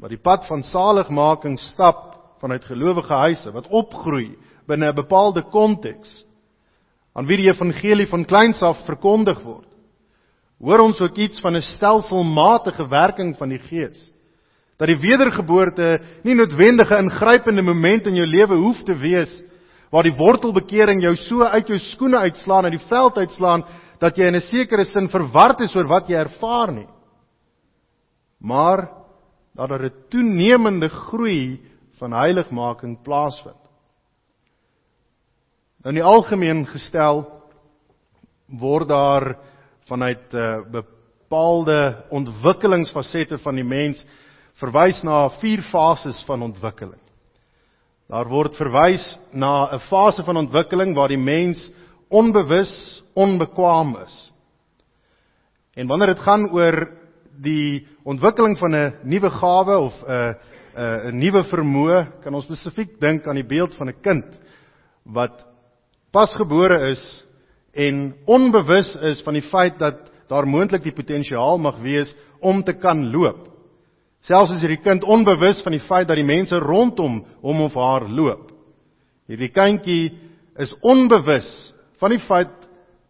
wat 0.00 0.12
die 0.14 0.20
pad 0.22 0.46
van 0.48 0.62
saligmaking 0.62 1.58
stap 1.72 2.14
vanuit 2.42 2.64
gelowige 2.68 3.14
huise 3.14 3.52
wat 3.54 3.68
opgroei 3.70 4.34
binne 4.68 4.88
'n 4.88 4.96
bepaalde 4.96 5.42
konteks 5.42 6.24
aan 7.14 7.26
wie 7.26 7.38
die 7.38 7.50
evangelie 7.50 8.06
van 8.10 8.24
kleins 8.24 8.62
af 8.62 8.84
verkondig 8.86 9.38
word. 9.42 9.68
Hoor 10.58 10.80
ons 10.80 11.00
ook 11.00 11.16
iets 11.16 11.40
van 11.40 11.56
'n 11.56 11.62
stelselmatige 11.62 12.88
werking 12.88 13.36
van 13.36 13.48
die 13.48 13.58
Gees. 13.58 14.12
Dat 14.78 14.88
die 14.88 14.98
wedergeboorte 14.98 16.00
nie 16.24 16.34
noodwendig 16.34 16.90
'n 16.90 17.08
ingrypende 17.08 17.62
moment 17.62 18.06
in 18.06 18.14
jou 18.14 18.26
lewe 18.26 18.56
hoef 18.56 18.82
te 18.82 18.94
wees 18.94 19.42
waar 19.90 20.02
die 20.02 20.16
wortelbekering 20.16 21.02
jou 21.02 21.16
so 21.16 21.42
uit 21.42 21.68
jou 21.68 21.78
skoene 21.78 22.18
uitslaan 22.18 22.64
en 22.64 22.70
die 22.70 22.88
veld 22.88 23.16
uitslaan 23.16 23.64
dat 24.00 24.16
jy 24.16 24.24
in 24.24 24.36
'n 24.36 24.40
sekere 24.40 24.84
sin 24.84 25.08
verward 25.08 25.60
is 25.60 25.74
oor 25.76 25.86
wat 25.86 26.08
jy 26.08 26.16
ervaar 26.16 26.72
nie 26.72 26.88
maar 28.44 28.88
dat 29.54 29.68
daar 29.68 29.84
'n 29.84 30.04
toenemende 30.08 30.88
groei 30.88 31.60
van 31.98 32.12
heiligmaking 32.12 33.02
plaasvind. 33.02 33.62
Nou 35.82 35.94
in 35.94 36.00
die 36.00 36.10
algemeen 36.10 36.66
gestel 36.66 37.42
word 38.46 38.88
daar 38.88 39.38
vanuit 39.86 40.32
'n 40.32 40.36
uh, 40.36 40.60
bepaalde 40.70 42.04
ontwikkelingsfasette 42.10 43.38
van 43.38 43.54
die 43.54 43.64
mens 43.64 44.06
verwys 44.60 45.02
na 45.02 45.28
vier 45.40 45.62
fases 45.70 46.22
van 46.28 46.42
ontwikkeling. 46.42 47.00
Daar 48.10 48.28
word 48.28 48.56
verwys 48.56 49.02
na 49.32 49.74
'n 49.74 49.80
fase 49.88 50.22
van 50.24 50.36
ontwikkeling 50.36 50.94
waar 50.94 51.08
die 51.08 51.18
mens 51.18 51.72
onbewus 52.10 53.02
onbekwaam 53.14 53.96
is. 54.04 54.32
En 55.74 55.86
wanneer 55.86 56.14
dit 56.14 56.22
gaan 56.22 56.50
oor 56.52 56.88
die 57.42 57.86
ontwikkeling 58.04 58.58
van 58.58 58.74
'n 58.74 58.94
nuwe 59.02 59.30
gawe 59.30 59.78
of 59.78 59.94
'n 60.02 60.34
'n 60.76 61.18
nuwe 61.18 61.42
vermoë, 61.44 62.22
kan 62.22 62.34
ons 62.34 62.44
spesifiek 62.44 63.00
dink 63.00 63.26
aan 63.26 63.38
die 63.38 63.46
beeld 63.46 63.74
van 63.74 63.88
'n 63.88 64.00
kind 64.02 64.24
wat 65.04 65.46
pasgebore 66.12 66.90
is 66.90 67.24
en 67.72 68.14
onbewus 68.26 68.96
is 69.02 69.22
van 69.22 69.34
die 69.34 69.48
feit 69.50 69.78
dat 69.78 70.10
daar 70.28 70.46
moontlik 70.46 70.82
die 70.82 70.94
potensiaal 70.94 71.58
mag 71.58 71.78
wees 71.78 72.14
om 72.40 72.62
te 72.62 72.72
kan 72.72 73.10
loop. 73.10 73.53
Selfs 74.24 74.54
as 74.54 74.62
hierdie 74.64 74.80
kind 74.80 75.04
onbewus 75.04 75.60
van 75.64 75.74
die 75.76 75.84
feit 75.84 76.08
dat 76.08 76.16
die 76.16 76.24
mense 76.24 76.56
rondom 76.62 77.20
hom 77.44 77.64
of 77.66 77.74
haar 77.76 78.06
loop. 78.08 78.48
Hierdie 79.28 79.50
kindjie 79.52 80.14
is 80.60 80.72
onbewus 80.80 81.48
van 82.00 82.14
die 82.14 82.22
feit 82.24 82.52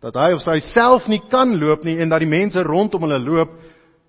dat 0.04 0.16
hy 0.18 0.32
of 0.34 0.42
sy 0.42 0.58
self 0.72 1.06
nie 1.08 1.22
kan 1.30 1.54
loop 1.60 1.84
nie 1.86 1.96
en 2.02 2.10
dat 2.10 2.22
die 2.24 2.30
mense 2.30 2.62
rondom 2.66 3.06
hulle 3.06 3.20
loop 3.22 3.54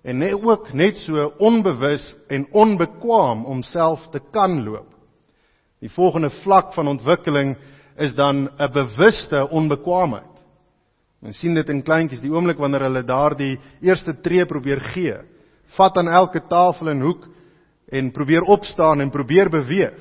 en 0.06 0.20
net 0.22 0.34
ook 0.34 0.72
net 0.74 0.98
so 1.02 1.30
onbewus 1.42 2.04
en 2.30 2.46
onbekwaam 2.54 3.46
om 3.46 3.62
self 3.66 4.04
te 4.12 4.20
kan 4.34 4.58
loop. 4.64 4.90
Die 5.82 5.90
volgende 5.92 6.30
vlak 6.42 6.74
van 6.74 6.90
ontwikkeling 6.90 7.54
is 8.02 8.14
dan 8.14 8.48
'n 8.58 8.72
bewuste 8.72 9.48
onbekwaamheid. 9.50 10.34
Ons 11.22 11.38
sien 11.38 11.54
dit 11.54 11.68
in 11.68 11.82
kleintjies 11.82 12.20
die 12.20 12.30
oomblik 12.30 12.58
wanneer 12.58 12.86
hulle 12.86 13.02
daardie 13.02 13.58
eerste 13.80 14.20
tree 14.20 14.44
probeer 14.46 14.80
gee. 14.80 15.16
Vat 15.76 15.98
aan 16.00 16.08
elke 16.08 16.42
tafel 16.48 16.90
en 16.92 17.02
hoek 17.04 17.26
en 17.92 18.12
probeer 18.12 18.42
opstaan 18.42 19.00
en 19.00 19.12
probeer 19.14 19.50
beweeg. 19.52 19.96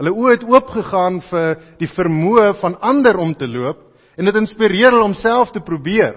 Hulle 0.00 0.12
oë 0.16 0.36
het 0.38 0.44
oopgegaan 0.48 1.20
vir 1.28 1.58
die 1.80 1.90
vermoë 1.92 2.54
van 2.62 2.78
ander 2.80 3.18
om 3.20 3.34
te 3.36 3.48
loop 3.48 3.82
en 4.16 4.28
dit 4.28 4.38
inspireer 4.40 4.94
hulle 4.94 5.10
om 5.10 5.16
self 5.20 5.52
te 5.52 5.60
probeer, 5.64 6.16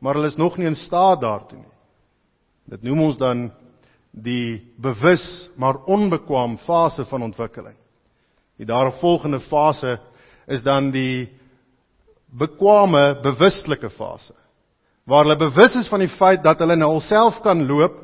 maar 0.00 0.16
hulle 0.16 0.30
is 0.32 0.38
nog 0.40 0.56
nie 0.56 0.68
in 0.70 0.78
staat 0.78 1.20
daartoe 1.20 1.58
nie. 1.58 1.74
Dit 2.70 2.86
noem 2.86 3.02
ons 3.10 3.18
dan 3.20 3.50
die 4.10 4.72
bewus 4.80 5.24
maar 5.60 5.82
onbekwaam 5.86 6.56
fase 6.64 7.04
van 7.10 7.28
ontwikkeling. 7.28 7.76
Die 8.58 8.66
daaropvolgende 8.68 9.40
fase 9.48 9.98
is 10.48 10.62
dan 10.62 10.90
die 10.94 11.28
bekwame 12.30 13.20
bewustelike 13.22 13.90
fase 13.96 14.34
waar 15.10 15.24
hulle 15.24 15.40
bewus 15.40 15.74
is 15.80 15.88
van 15.90 16.04
die 16.04 16.12
feit 16.14 16.42
dat 16.44 16.60
hulle 16.62 16.76
nou 16.78 16.92
alself 16.94 17.40
kan 17.42 17.64
loop 17.66 17.96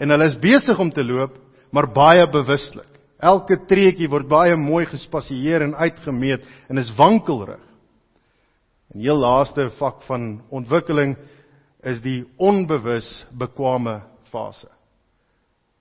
en 0.00 0.10
hulle 0.10 0.30
is 0.30 0.40
besig 0.40 0.78
om 0.80 0.90
te 0.90 1.04
loop 1.04 1.36
maar 1.70 1.90
baie 1.94 2.26
bewustelik. 2.30 2.88
Elke 3.20 3.58
treetjie 3.68 4.08
word 4.10 4.28
baie 4.30 4.56
mooi 4.56 4.86
gespasieer 4.88 5.62
en 5.66 5.76
uitgemeet 5.76 6.46
en 6.70 6.80
is 6.80 6.90
wankelrig. 6.96 7.60
En 8.90 9.04
heel 9.04 9.20
laaste 9.20 9.68
vak 9.78 10.02
van 10.08 10.40
ontwikkeling 10.50 11.14
is 11.86 12.00
die 12.02 12.24
onbewus 12.40 13.06
bekwame 13.38 14.00
fase. 14.32 14.66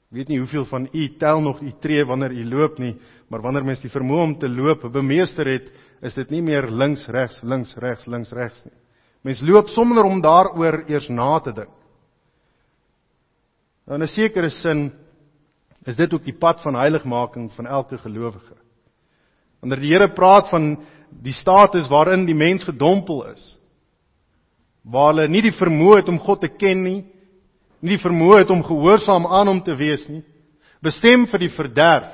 Ek 0.09 0.19
weet 0.19 0.29
nie 0.31 0.39
hoeveel 0.41 0.65
van 0.65 0.87
u 0.89 1.07
tel 1.21 1.41
nog 1.45 1.61
u 1.61 1.71
tree 1.81 2.05
wanneer 2.05 2.33
u 2.33 2.43
loop 2.49 2.79
nie, 2.81 2.95
maar 3.29 3.43
wanneer 3.45 3.65
mens 3.65 3.81
die 3.81 3.93
vermoë 3.93 4.23
om 4.25 4.35
te 4.41 4.49
loop 4.49 4.87
bemeester 4.93 5.47
het, 5.47 5.67
is 6.01 6.15
dit 6.17 6.31
nie 6.33 6.41
meer 6.41 6.69
links 6.69 7.07
regs 7.13 7.41
links 7.43 7.75
regs 7.77 8.07
links 8.07 8.31
regs 8.33 8.63
nie. 8.65 8.75
Mens 9.23 9.41
loop 9.45 9.69
sonder 9.69 10.07
om 10.07 10.21
daaroor 10.21 10.83
eers 10.87 11.09
na 11.09 11.37
te 11.43 11.53
dink. 11.53 11.78
Nou 13.89 13.97
in 13.97 14.05
'n 14.05 14.13
sekere 14.13 14.49
sin 14.49 14.91
is 15.85 15.95
dit 15.95 16.13
ook 16.13 16.23
die 16.23 16.37
pad 16.37 16.61
van 16.61 16.75
heiligmaking 16.75 17.51
van 17.51 17.65
elke 17.65 17.97
gelowige. 17.97 18.53
Wanneer 19.59 19.79
die 19.79 19.93
Here 19.93 20.13
praat 20.13 20.49
van 20.49 20.77
die 21.09 21.33
status 21.33 21.87
waarin 21.89 22.25
die 22.25 22.35
mens 22.35 22.63
gedompel 22.63 23.25
is, 23.33 23.57
waar 24.83 25.13
hulle 25.13 25.27
nie 25.27 25.41
die 25.41 25.57
vermoë 25.57 25.95
het 25.95 26.09
om 26.09 26.19
God 26.19 26.41
te 26.41 26.47
ken 26.47 26.83
nie, 26.83 27.03
nie 27.81 27.97
die 27.97 28.03
vermoë 28.03 28.37
het 28.43 28.49
om 28.49 28.63
gehoorsaam 28.63 29.25
aan 29.25 29.47
hom 29.47 29.63
te 29.63 29.75
wees 29.75 30.07
nie, 30.07 30.23
bestem 30.81 31.25
vir 31.27 31.39
die 31.39 31.49
verderf, 31.49 32.13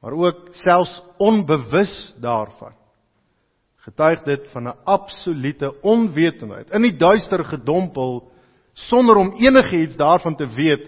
maar 0.00 0.12
ook 0.16 0.48
selfs 0.64 1.02
onbewus 1.18 2.14
daarvan. 2.16 2.72
Getuig 3.84 4.24
dit 4.24 4.48
van 4.48 4.68
'n 4.68 4.78
absolute 4.84 5.74
onwetendheid, 5.82 6.70
in 6.70 6.82
die 6.82 6.96
duister 6.96 7.44
gedompel 7.44 8.30
sonder 8.72 9.16
om 9.16 9.34
enigiets 9.38 9.96
daarvan 9.96 10.36
te 10.36 10.46
weet 10.46 10.86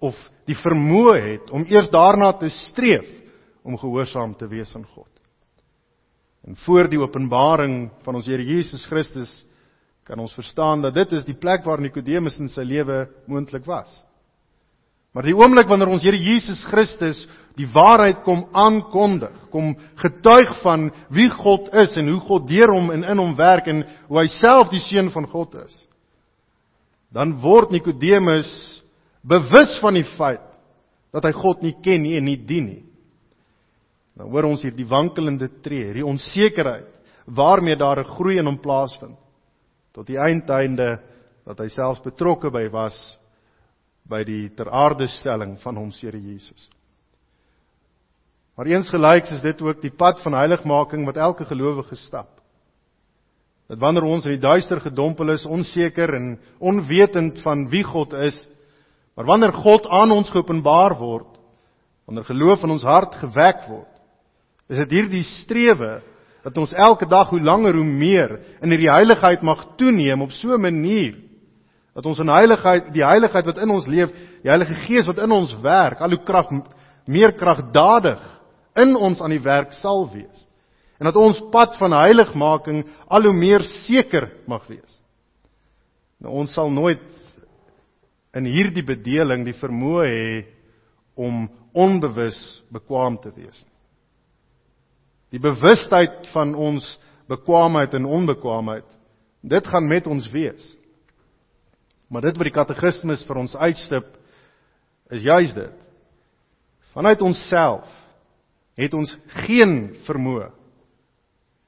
of 0.00 0.16
die 0.48 0.56
vermoë 0.56 1.16
het 1.20 1.50
om 1.54 1.66
eers 1.68 1.90
daarna 1.92 2.32
te 2.38 2.48
streef 2.48 3.06
om 3.62 3.78
gehoorsaam 3.78 4.34
te 4.34 4.48
wees 4.48 4.72
aan 4.76 4.86
God. 4.94 5.08
En 6.46 6.56
voor 6.56 6.88
die 6.88 7.00
openbaring 7.00 7.90
van 8.04 8.16
ons 8.16 8.26
Here 8.26 8.44
Jesus 8.44 8.86
Christus 8.88 9.30
kan 10.08 10.18
ons 10.18 10.34
verstaan 10.34 10.80
dat 10.82 10.94
dit 10.96 11.12
is 11.12 11.26
die 11.28 11.36
plek 11.38 11.66
waar 11.68 11.80
Nikodemus 11.80 12.38
in 12.40 12.48
sy 12.50 12.64
lewe 12.66 13.04
moontlik 13.28 13.66
was. 13.68 13.90
Maar 15.14 15.26
die 15.26 15.34
oomblik 15.34 15.68
wanneer 15.68 15.90
ons 15.92 16.04
Here 16.06 16.18
Jesus 16.18 16.62
Christus 16.70 17.20
die 17.58 17.68
waarheid 17.68 18.22
kom 18.24 18.46
aankondig, 18.56 19.34
kom 19.52 19.74
getuig 20.00 20.54
van 20.62 20.88
wie 21.12 21.28
God 21.34 21.68
is 21.82 21.96
en 21.98 22.08
hoe 22.08 22.20
God 22.24 22.46
deur 22.48 22.72
hom 22.72 22.92
en 22.94 23.04
in 23.04 23.20
hom 23.20 23.34
werk 23.36 23.68
en 23.68 23.82
hoe 24.08 24.20
hy 24.22 24.28
self 24.38 24.70
die 24.72 24.82
seun 24.86 25.10
van 25.12 25.26
God 25.28 25.58
is, 25.60 25.74
dan 27.10 27.34
word 27.42 27.70
Nikodemus 27.74 28.50
bewus 29.22 29.78
van 29.82 29.98
die 29.98 30.06
feit 30.16 30.46
dat 31.10 31.26
hy 31.26 31.32
God 31.34 31.62
nie 31.62 31.74
ken 31.82 32.02
nie 32.02 32.16
en 32.16 32.24
nie 32.24 32.38
dien 32.38 32.68
nie. 32.68 32.84
Dan 34.14 34.30
hoor 34.30 34.46
ons 34.50 34.62
hier 34.62 34.74
die 34.74 34.86
wankelende 34.86 35.48
tree, 35.64 35.92
die 35.94 36.06
onsekerheid 36.06 36.86
waarmee 37.26 37.76
daar 37.76 38.00
'n 38.00 38.10
groei 38.16 38.38
in 38.38 38.46
hom 38.46 38.58
plaasvind 38.58 39.18
tot 39.92 40.06
die 40.06 40.18
eindeinde 40.18 41.00
dat 41.46 41.58
hy 41.58 41.68
selfs 41.68 42.02
betrokke 42.02 42.50
by 42.50 42.68
was 42.70 43.18
by 44.08 44.24
die 44.24 44.48
teraardestelling 44.54 45.58
van 45.62 45.76
hom 45.76 45.90
Here 45.90 46.18
Jesus. 46.18 46.70
Maar 48.56 48.66
eens 48.66 48.90
gelyks 48.90 49.30
is 49.32 49.42
dit 49.42 49.62
ook 49.62 49.80
die 49.80 49.90
pad 49.90 50.20
van 50.22 50.34
heiligmaking 50.34 51.06
wat 51.06 51.16
elke 51.16 51.44
gelowige 51.44 51.96
stap. 51.96 52.39
Dat 53.70 53.78
wanneer 53.78 54.02
ons 54.02 54.26
in 54.26 54.34
die 54.34 54.42
duister 54.42 54.80
gedompel 54.82 55.30
is, 55.36 55.46
onseker 55.46 56.10
en 56.16 56.32
onwetend 56.58 57.38
van 57.44 57.68
wie 57.70 57.84
God 57.86 58.16
is, 58.18 58.34
maar 59.14 59.28
wanneer 59.28 59.52
God 59.54 59.86
aan 59.86 60.10
ons 60.10 60.30
geopenbaar 60.32 60.96
word, 60.98 61.38
wanneer 62.08 62.26
geloof 62.26 62.64
in 62.66 62.74
ons 62.74 62.86
hart 62.86 63.14
gewek 63.20 63.68
word, 63.68 63.92
is 64.70 64.80
dit 64.82 64.96
hierdie 64.98 65.22
strewe 65.42 66.00
dat 66.42 66.58
ons 66.58 66.72
elke 66.72 67.06
dag 67.06 67.30
hoe 67.30 67.42
langer 67.42 67.76
hoe 67.78 67.86
meer 67.86 68.36
in 68.58 68.72
hierdie 68.74 68.90
heiligheid 68.90 69.42
mag 69.46 69.62
toeneem 69.78 70.22
op 70.22 70.34
so 70.34 70.54
'n 70.54 70.62
manier 70.62 71.14
dat 71.94 72.06
ons 72.06 72.18
in 72.18 72.28
heiligheid, 72.28 72.92
die 72.94 73.04
heiligheid 73.04 73.46
wat 73.46 73.58
in 73.58 73.70
ons 73.70 73.86
leef, 73.86 74.10
die 74.42 74.48
Heilige 74.48 74.74
Gees 74.86 75.06
wat 75.06 75.18
in 75.18 75.32
ons 75.32 75.54
werk, 75.62 76.00
al 76.00 76.14
hoe 76.14 76.24
krag 76.24 76.48
meer 77.06 77.32
kragdadig 77.32 78.20
in 78.74 78.96
ons 78.96 79.20
aan 79.20 79.34
die 79.34 79.42
werk 79.42 79.72
sal 79.72 80.06
wees. 80.12 80.46
En 81.00 81.08
dat 81.08 81.16
ons 81.16 81.40
pad 81.48 81.78
van 81.80 81.96
heiligmaking 81.96 82.84
al 83.08 83.24
hoe 83.24 83.36
meer 83.36 83.64
seker 83.86 84.28
mag 84.44 84.66
wees. 84.68 84.98
Nou 86.20 86.34
ons 86.42 86.52
sal 86.52 86.68
nooit 86.68 87.00
in 88.36 88.44
hierdie 88.44 88.84
bedeling 88.84 89.46
die 89.46 89.56
vermoë 89.56 90.04
hê 90.06 90.26
om 91.16 91.46
onbewus 91.72 92.38
bekwam 92.72 93.16
te 93.22 93.32
wees 93.32 93.64
nie. 93.64 93.76
Die 95.30 95.42
bewustheid 95.42 96.28
van 96.34 96.52
ons 96.58 96.84
bekwaamheid 97.30 97.94
en 97.94 98.08
onbekwaamheid, 98.10 98.86
dit 99.40 99.72
gaan 99.72 99.86
met 99.88 100.06
ons 100.10 100.26
wees. 100.34 100.62
Maar 102.10 102.26
dit 102.26 102.36
wat 102.36 102.48
die 102.50 102.56
katekismes 102.56 103.22
vir 103.24 103.38
ons 103.40 103.56
uitstip 103.56 104.08
is 105.14 105.22
juis 105.24 105.54
dit. 105.54 105.76
Vanuit 106.92 107.22
onsself 107.22 107.86
het 108.76 108.94
ons 108.94 109.14
geen 109.46 109.94
vermoë 110.04 110.50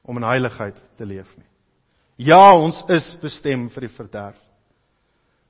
om 0.02 0.18
in 0.18 0.26
heiligheid 0.26 0.78
te 0.98 1.06
leef 1.06 1.28
nie. 1.36 1.48
Ja, 2.28 2.52
ons 2.54 2.78
is 2.92 3.06
bestem 3.22 3.68
vir 3.72 3.86
die 3.86 3.94
verderf. 3.96 4.38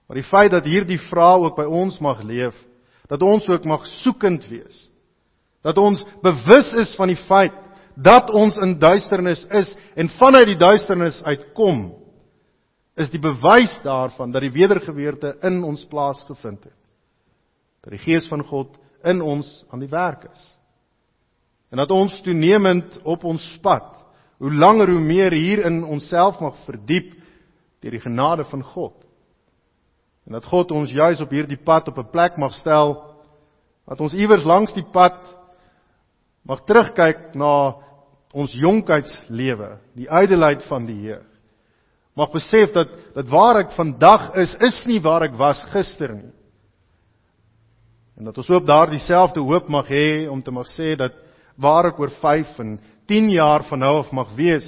Maar 0.06 0.20
die 0.20 0.28
feit 0.28 0.52
dat 0.52 0.68
hierdie 0.68 1.00
vrou 1.08 1.46
ook 1.46 1.56
by 1.56 1.66
ons 1.68 1.98
mag 2.04 2.22
leef, 2.26 2.56
dat 3.08 3.22
ons 3.24 3.46
ook 3.48 3.64
mag 3.68 3.84
soekend 4.02 4.44
wees, 4.50 4.76
dat 5.64 5.78
ons 5.78 6.02
bewus 6.24 6.72
is 6.82 6.94
van 6.98 7.12
die 7.12 7.20
feit 7.28 7.56
dat 7.96 8.30
ons 8.32 8.56
in 8.64 8.78
duisternis 8.80 9.42
is 9.52 9.72
en 10.00 10.08
vanuit 10.16 10.48
die 10.48 10.60
duisternis 10.60 11.18
uitkom, 11.28 11.90
is 12.96 13.10
die 13.12 13.20
bewys 13.20 13.72
daarvan 13.84 14.32
dat 14.32 14.44
die 14.44 14.52
wedergeboorte 14.52 15.36
in 15.48 15.60
ons 15.64 15.84
plaasgevind 15.88 16.64
het. 16.64 16.78
Dat 17.84 17.92
die 17.96 18.02
gees 18.04 18.28
van 18.28 18.44
God 18.48 18.76
in 19.04 19.20
ons 19.24 19.48
aan 19.72 19.80
die 19.82 19.90
werk 19.92 20.28
is 20.30 20.50
en 21.72 21.80
dat 21.80 21.90
ons 21.90 22.12
toenemend 22.20 22.98
op 23.08 23.24
ons 23.24 23.44
pad 23.64 23.91
hoe 24.42 24.50
langer 24.50 24.90
hoe 24.90 25.00
meer 25.00 25.32
hier 25.32 25.62
in 25.68 25.84
onsself 25.86 26.40
mag 26.42 26.56
verdiep 26.66 27.12
deur 27.82 27.94
die 27.94 28.02
genade 28.02 28.44
van 28.50 28.62
God. 28.72 28.96
En 30.26 30.34
dat 30.34 30.46
God 30.50 30.74
ons 30.74 30.90
juis 30.90 31.20
op 31.22 31.30
hierdie 31.30 31.60
pad 31.62 31.88
op 31.88 31.98
'n 31.98 32.10
plek 32.10 32.36
mag 32.36 32.54
stel 32.58 32.96
dat 33.86 34.00
ons 34.00 34.14
iewers 34.14 34.44
langs 34.44 34.72
die 34.74 34.86
pad 34.92 35.18
mag 36.42 36.64
terugkyk 36.66 37.34
na 37.34 37.74
ons 38.32 38.52
jonkheidslewe, 38.52 39.78
die 39.94 40.08
ydelheid 40.08 40.62
van 40.64 40.86
die 40.86 40.96
Heer. 40.96 41.22
Mag 42.16 42.32
besef 42.32 42.72
dat 42.72 42.88
dat 43.14 43.28
waar 43.28 43.56
ek 43.56 43.72
vandag 43.72 44.34
is, 44.34 44.54
is 44.60 44.84
nie 44.86 45.00
waar 45.00 45.22
ek 45.22 45.36
was 45.38 45.62
gister 45.72 46.14
nie. 46.14 46.32
En 48.16 48.24
dat 48.24 48.38
ons 48.38 48.50
ook 48.50 48.66
daardie 48.66 49.00
selfde 49.00 49.40
hoop 49.40 49.68
mag 49.68 49.88
hê 49.88 50.28
om 50.28 50.42
te 50.42 50.50
mag 50.50 50.66
sê 50.66 50.96
dat 50.96 51.12
waar 51.56 51.86
ek 51.86 51.98
oor 52.00 52.10
5 52.20 52.58
en 52.58 52.80
10 53.06 53.30
jaar 53.34 53.64
van 53.68 53.78
nou 53.78 53.98
af 54.02 54.12
mag 54.12 54.30
wees, 54.36 54.66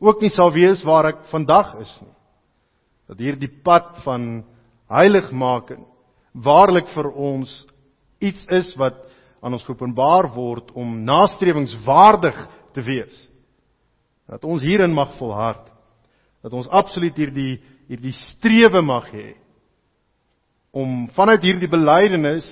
ook 0.00 0.20
nie 0.20 0.30
sal 0.32 0.52
wees 0.52 0.82
waar 0.86 1.10
ek 1.12 1.26
vandag 1.30 1.74
is 1.82 1.92
nie. 2.02 2.14
Dat 3.10 3.18
hierdie 3.18 3.50
pad 3.64 4.00
van 4.04 4.44
heiligmaking 4.90 5.84
waarlik 6.32 6.88
vir 6.94 7.08
ons 7.10 7.50
iets 8.22 8.44
is 8.54 8.70
wat 8.78 9.00
aan 9.42 9.56
ons 9.56 9.64
geopenbaar 9.66 10.30
word 10.34 10.70
om 10.78 11.00
nastrewingswaardig 11.04 12.38
te 12.74 12.84
wees. 12.86 13.16
Dat 14.30 14.44
ons 14.44 14.62
hierin 14.62 14.94
mag 14.94 15.16
volhard. 15.18 15.66
Dat 16.44 16.54
ons 16.54 16.70
absoluut 16.70 17.16
hierdie 17.16 17.58
hierdie 17.90 18.14
strewe 18.14 18.78
mag 18.86 19.08
hê 19.10 19.32
om 20.70 21.08
vanuit 21.16 21.42
hierdie 21.42 21.66
belydenis 21.66 22.46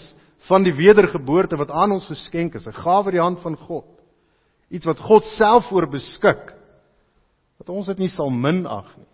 van 0.48 0.64
die 0.66 0.74
wedergeboorte 0.74 1.54
wat 1.60 1.70
aan 1.70 1.92
ons 1.94 2.08
geskenk 2.10 2.56
is, 2.58 2.66
'n 2.66 2.74
gawe 2.74 3.04
uit 3.04 3.14
die 3.14 3.22
hand 3.22 3.40
van 3.40 3.56
God. 3.56 3.86
Iets 4.70 4.86
wat 4.88 5.00
God 5.00 5.26
self 5.36 5.68
voor 5.70 5.88
beskik. 5.90 6.54
Dat 7.58 7.70
ons 7.74 7.88
dit 7.90 8.04
nie 8.04 8.10
sal 8.12 8.30
minag 8.30 8.90
nie, 8.96 9.08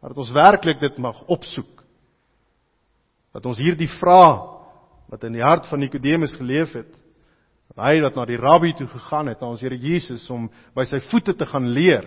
maar 0.00 0.12
dat 0.12 0.22
ons 0.22 0.34
werklik 0.34 0.80
dit 0.80 0.98
mag 1.02 1.18
opsoek. 1.32 1.82
Dat 3.34 3.46
ons 3.48 3.58
hierdie 3.58 3.90
vraag 3.98 4.48
wat 5.12 5.24
in 5.26 5.34
die 5.36 5.44
hart 5.44 5.66
van 5.68 5.82
Nikodemus 5.82 6.34
geleef 6.38 6.72
het, 6.76 6.88
dat 7.72 7.82
hy 7.84 7.98
dat 8.04 8.16
na 8.16 8.26
die 8.28 8.38
rabbi 8.40 8.72
toe 8.76 8.86
gegaan 8.88 9.32
het, 9.32 9.40
na 9.40 9.50
ons 9.52 9.60
Here 9.64 9.76
Jesus 9.76 10.24
om 10.32 10.46
by 10.76 10.86
sy 10.88 11.00
voete 11.10 11.34
te 11.36 11.48
gaan 11.48 11.70
leer. 11.74 12.06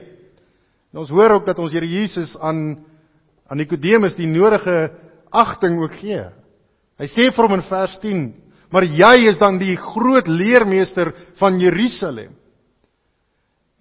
En 0.93 1.01
ons 1.03 1.11
hoor 1.11 1.39
ook 1.39 1.49
dat 1.49 1.59
ons 1.59 1.73
Here 1.73 1.89
Jesus 1.89 2.35
aan 2.37 2.85
aan 3.45 3.59
Nikodemus 3.61 4.15
die 4.17 4.25
nodige 4.25 4.89
agting 5.29 5.77
ook 5.83 5.99
gee. 5.99 6.23
Hy 6.97 7.07
sê 7.11 7.27
vir 7.29 7.45
hom 7.45 7.59
in 7.59 7.67
vers 7.69 7.99
maar 8.71 8.83
jy 8.83 9.29
is 9.29 9.37
dan 9.37 9.59
die 9.59 9.75
groot 9.77 10.27
leermeester 10.27 11.13
van 11.37 11.59
Jerusalem. 11.59 12.33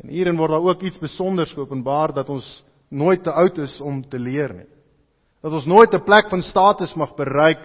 En 0.05 0.11
hierin 0.13 0.37
word 0.37 0.53
daar 0.53 0.67
ook 0.69 0.83
iets 0.85 0.99
spesiaals 1.01 1.55
geopenbaar 1.57 2.13
dat 2.13 2.29
ons 2.29 2.45
nooit 2.93 3.23
te 3.25 3.33
oud 3.33 3.59
is 3.59 3.81
om 3.81 4.03
te 4.05 4.19
leer 4.21 4.53
nie. 4.53 4.69
Dat 5.41 5.53
ons 5.53 5.65
nooit 5.65 5.95
'n 5.95 6.05
plek 6.05 6.29
van 6.29 6.43
status 6.43 6.95
mag 6.95 7.15
bereik 7.17 7.61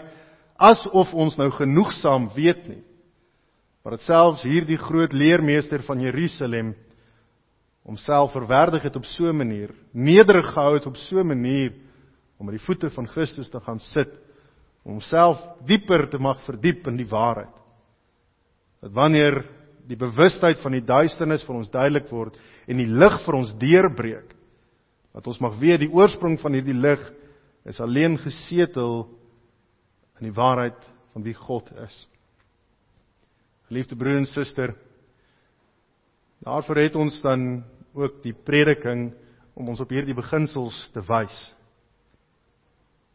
asof 0.56 1.14
ons 1.14 1.36
nou 1.36 1.50
genoegsaam 1.52 2.30
weet 2.36 2.68
nie. 2.68 2.84
Maar 3.84 3.98
dit 3.98 4.02
selfs 4.02 4.44
hierdie 4.44 4.78
groot 4.78 5.12
leermeester 5.12 5.84
van 5.84 6.00
Jerusalem 6.00 6.76
homself 7.84 8.32
verwerdig 8.32 8.84
het 8.84 8.96
op 8.96 9.06
so 9.06 9.28
'n 9.28 9.38
manier, 9.38 9.72
nederig 9.92 10.54
gehou 10.54 10.74
het 10.74 10.86
op 10.86 10.96
so 10.96 11.20
'n 11.20 11.28
manier 11.28 11.74
om 12.38 12.48
aan 12.48 12.56
die 12.56 12.66
voete 12.66 12.90
van 12.90 13.08
Christus 13.08 13.50
te 13.50 13.60
gaan 13.60 13.80
sit 13.80 14.10
om 14.84 14.92
homself 14.92 15.42
dieper 15.66 16.10
te 16.10 16.18
mag 16.18 16.42
verdiep 16.46 16.88
in 16.88 16.96
die 16.96 17.08
waarheid. 17.08 17.56
Dat 18.82 18.92
wanneer 18.92 19.44
die 19.90 19.98
bewustheid 19.98 20.62
van 20.62 20.76
die 20.78 20.86
duisternis 20.86 21.44
vir 21.48 21.58
ons 21.58 21.72
duidelik 21.74 22.10
word 22.14 22.38
en 22.70 22.78
die 22.78 22.90
lig 22.90 23.16
vir 23.26 23.38
ons 23.40 23.54
deurbreek, 23.58 24.36
dat 25.16 25.28
ons 25.28 25.42
mag 25.42 25.56
weet 25.62 25.82
die 25.82 25.92
oorsprong 25.92 26.38
van 26.42 26.54
hierdie 26.54 26.78
lig 26.78 27.02
is 27.70 27.82
alleen 27.82 28.20
gesetel 28.22 29.08
in 30.20 30.30
die 30.30 30.36
waarheid 30.36 30.78
van 31.14 31.26
wie 31.26 31.34
God 31.34 31.72
is. 31.86 31.96
Geliefde 33.70 33.98
broer 33.98 34.22
en 34.22 34.30
suster, 34.30 34.76
daarvoor 36.46 36.84
het 36.84 36.96
ons 36.98 37.18
dan 37.26 37.64
ook 37.98 38.22
die 38.24 38.34
prediking 38.34 39.10
om 39.58 39.74
ons 39.74 39.82
op 39.82 39.90
hierdie 39.92 40.16
beginsels 40.16 40.78
te 40.94 41.02
wys. 41.06 41.36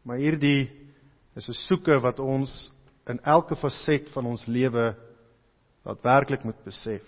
Maar 0.05 0.19
hierdie 0.21 0.69
is 1.35 1.49
'n 1.49 1.59
soeke 1.67 1.99
wat 1.99 2.19
ons 2.19 2.71
in 3.07 3.19
elke 3.23 3.55
faset 3.55 4.09
van 4.13 4.25
ons 4.25 4.45
lewe 4.47 4.95
daadwerklik 5.85 6.43
moet 6.43 6.63
besef. 6.65 7.03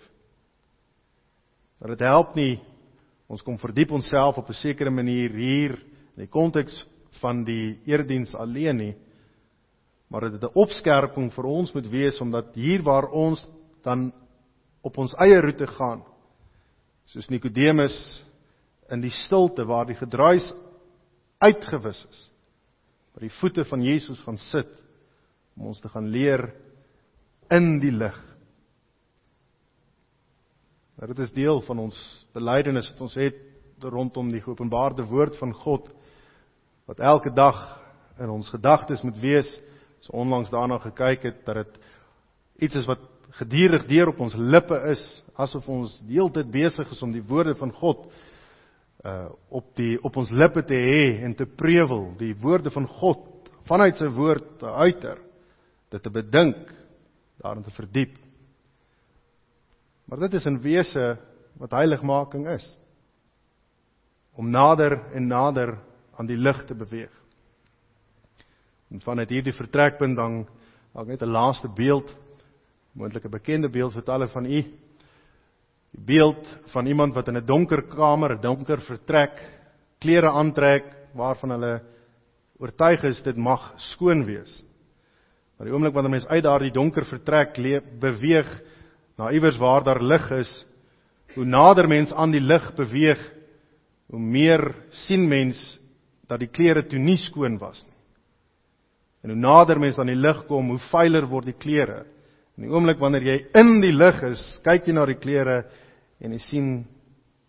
Dat 1.82 1.93
dit 1.93 2.05
help 2.05 2.36
nie 2.38 2.57
ons 3.28 3.43
kom 3.43 3.57
verdiep 3.59 3.91
onsself 3.91 4.38
op 4.38 4.49
'n 4.49 4.61
sekere 4.61 4.89
manier 4.89 5.30
hier 5.30 5.73
in 6.15 6.23
die 6.23 6.32
konteks 6.32 6.86
van 7.19 7.43
die 7.43 7.80
erediens 7.86 8.34
alleen 8.36 8.78
nie, 8.78 8.95
maar 10.09 10.21
dat 10.21 10.32
dit 10.32 10.43
'n 10.43 10.59
opskerping 10.59 11.34
vir 11.34 11.45
ons 11.45 11.73
moet 11.73 11.89
wees 11.89 12.21
omdat 12.21 12.55
hier 12.55 12.82
waar 12.84 13.09
ons 13.11 13.47
dan 13.84 14.13
op 14.82 14.97
ons 14.97 15.15
eie 15.19 15.41
roete 15.41 15.67
gaan, 15.67 16.03
soos 17.05 17.30
Nikodemus 17.30 18.23
in 18.89 19.01
die 19.01 19.11
stilte 19.11 19.65
waar 19.65 19.86
die 19.86 19.95
gedruis 19.95 20.53
uitgewis 21.39 22.05
is 22.09 22.32
by 23.13 23.25
die 23.25 23.34
voete 23.39 23.65
van 23.65 23.82
Jesus 23.82 24.19
gaan 24.21 24.38
sit 24.38 24.69
om 25.57 25.67
ons 25.71 25.80
te 25.82 25.89
gaan 25.89 26.07
leer 26.13 26.53
in 27.49 27.80
die 27.82 27.91
lig. 27.91 28.37
Maar 30.98 31.08
dit 31.08 31.20
is 31.20 31.32
deel 31.32 31.60
van 31.62 31.80
ons 31.80 31.98
belydenis 32.34 32.88
wat 32.89 33.02
ons 33.06 33.16
het 33.22 33.36
rondom 33.86 34.32
die 34.34 34.41
geopenbaarde 34.41 35.04
woord 35.06 35.36
van 35.38 35.54
God 35.54 35.91
wat 36.89 37.04
elke 37.06 37.30
dag 37.38 37.60
in 38.18 38.32
ons 38.34 38.50
gedagtes 38.50 39.04
moet 39.06 39.20
wees. 39.22 39.50
So 40.02 40.18
onlangs 40.18 40.50
daarna 40.50 40.80
gekyk 40.82 41.28
het 41.30 41.43
dat 41.45 41.62
dit 41.62 41.78
iets 42.66 42.80
is 42.82 42.89
wat 42.89 43.04
gedurig 43.38 43.86
deur 43.86 44.10
op 44.10 44.24
ons 44.26 44.34
lippe 44.34 44.80
is 44.89 45.04
asof 45.38 45.68
ons 45.70 45.93
deeltyd 46.10 46.50
besig 46.50 46.89
is 46.89 47.04
om 47.06 47.14
die 47.14 47.22
woorde 47.22 47.54
van 47.60 47.72
God 47.78 48.08
uh 49.06 49.28
op 49.54 49.76
die 49.78 50.00
op 50.02 50.18
ons 50.18 50.32
lippe 50.34 50.64
te 50.66 50.78
hê 50.82 51.02
en 51.28 51.36
te 51.38 51.45
prewel 51.45 52.16
die 52.18 52.34
woorde 52.41 52.74
van 52.74 52.88
God 52.88 53.52
vanuit 53.70 54.00
sy 54.02 54.10
woord 54.10 54.56
te 54.60 54.72
uiter 54.88 55.22
dit 55.93 56.02
te 56.02 56.10
bedink 56.10 56.72
daarin 57.43 57.62
te 57.64 57.76
verdiep 57.78 58.18
maar 60.08 60.20
dit 60.26 60.34
is 60.34 60.45
in 60.45 60.62
wese 60.64 61.18
wat 61.60 61.76
heiligmaking 61.76 62.47
is 62.47 62.66
om 64.38 64.49
nader 64.49 64.99
en 65.14 65.28
nader 65.28 65.78
aan 66.18 66.30
die 66.30 66.38
lig 66.38 66.66
te 66.66 66.76
beweeg 66.76 67.14
en 68.91 69.03
vanuit 69.03 69.30
hierdie 69.30 69.55
vertrekpunt 69.55 70.16
dan 70.18 70.45
ek 70.97 71.08
net 71.08 71.22
'n 71.22 71.32
laaste 71.32 71.68
beeld 71.68 72.10
moontlik 72.93 73.26
'n 73.26 73.38
bekende 73.38 73.70
beeld 73.70 73.93
vertel 73.93 74.24
ek 74.24 74.32
van 74.32 74.45
u 74.45 74.62
die 75.97 76.05
beeld 76.05 76.45
van 76.74 76.86
iemand 76.86 77.16
wat 77.16 77.28
in 77.28 77.38
'n 77.38 77.45
donker 77.45 77.82
kamer, 77.88 78.36
'n 78.36 78.41
donker 78.41 78.82
vertrek, 78.82 79.36
klere 79.99 80.30
aantrek 80.30 80.86
waarvan 81.14 81.49
hulle 81.49 81.82
oortuig 82.60 83.03
is 83.03 83.22
dit 83.22 83.38
mag 83.38 83.74
skoon 83.78 84.26
wees. 84.26 84.64
Maar 85.58 85.68
die 85.68 85.74
oomblik 85.74 85.93
wanneer 85.93 86.12
mens 86.12 86.28
uit 86.28 86.43
daardie 86.43 86.72
donker 86.72 87.05
vertrek 87.05 87.58
leef, 87.58 87.84
beweeg 87.99 88.62
na 89.18 89.32
iewers 89.34 89.57
waar 89.57 89.84
daar 89.84 90.01
lig 90.01 90.32
is, 90.32 90.51
hoe 91.36 91.45
nader 91.45 91.88
mens 91.89 92.13
aan 92.13 92.32
die 92.32 92.41
lig 92.41 92.70
beweeg, 92.78 93.22
hoe 94.13 94.20
meer 94.20 94.63
sien 95.05 95.28
mens 95.28 95.59
dat 96.28 96.39
die 96.39 96.51
klere 96.51 96.86
toe 96.88 96.99
nie 96.99 97.18
skoon 97.20 97.57
was 97.59 97.82
nie. 97.84 97.95
En 99.26 99.34
hoe 99.34 99.39
nader 99.39 99.80
mens 99.82 99.97
aan 99.99 100.11
die 100.11 100.20
lig 100.20 100.43
kom, 100.47 100.70
hoe 100.72 100.84
vuiler 100.91 101.28
word 101.28 101.49
die 101.49 101.57
klere. 101.57 102.05
In 102.57 102.68
die 102.68 102.72
oomblik 102.74 103.01
wanneer 103.01 103.26
jy 103.26 103.38
in 103.59 103.80
die 103.84 103.93
lig 103.93 104.22
is, 104.32 104.43
kyk 104.65 104.88
jy 104.88 104.95
na 104.95 105.05
die 105.09 105.20
klere 105.20 105.63
en 106.24 106.34
jy 106.34 106.41
sien 106.45 106.70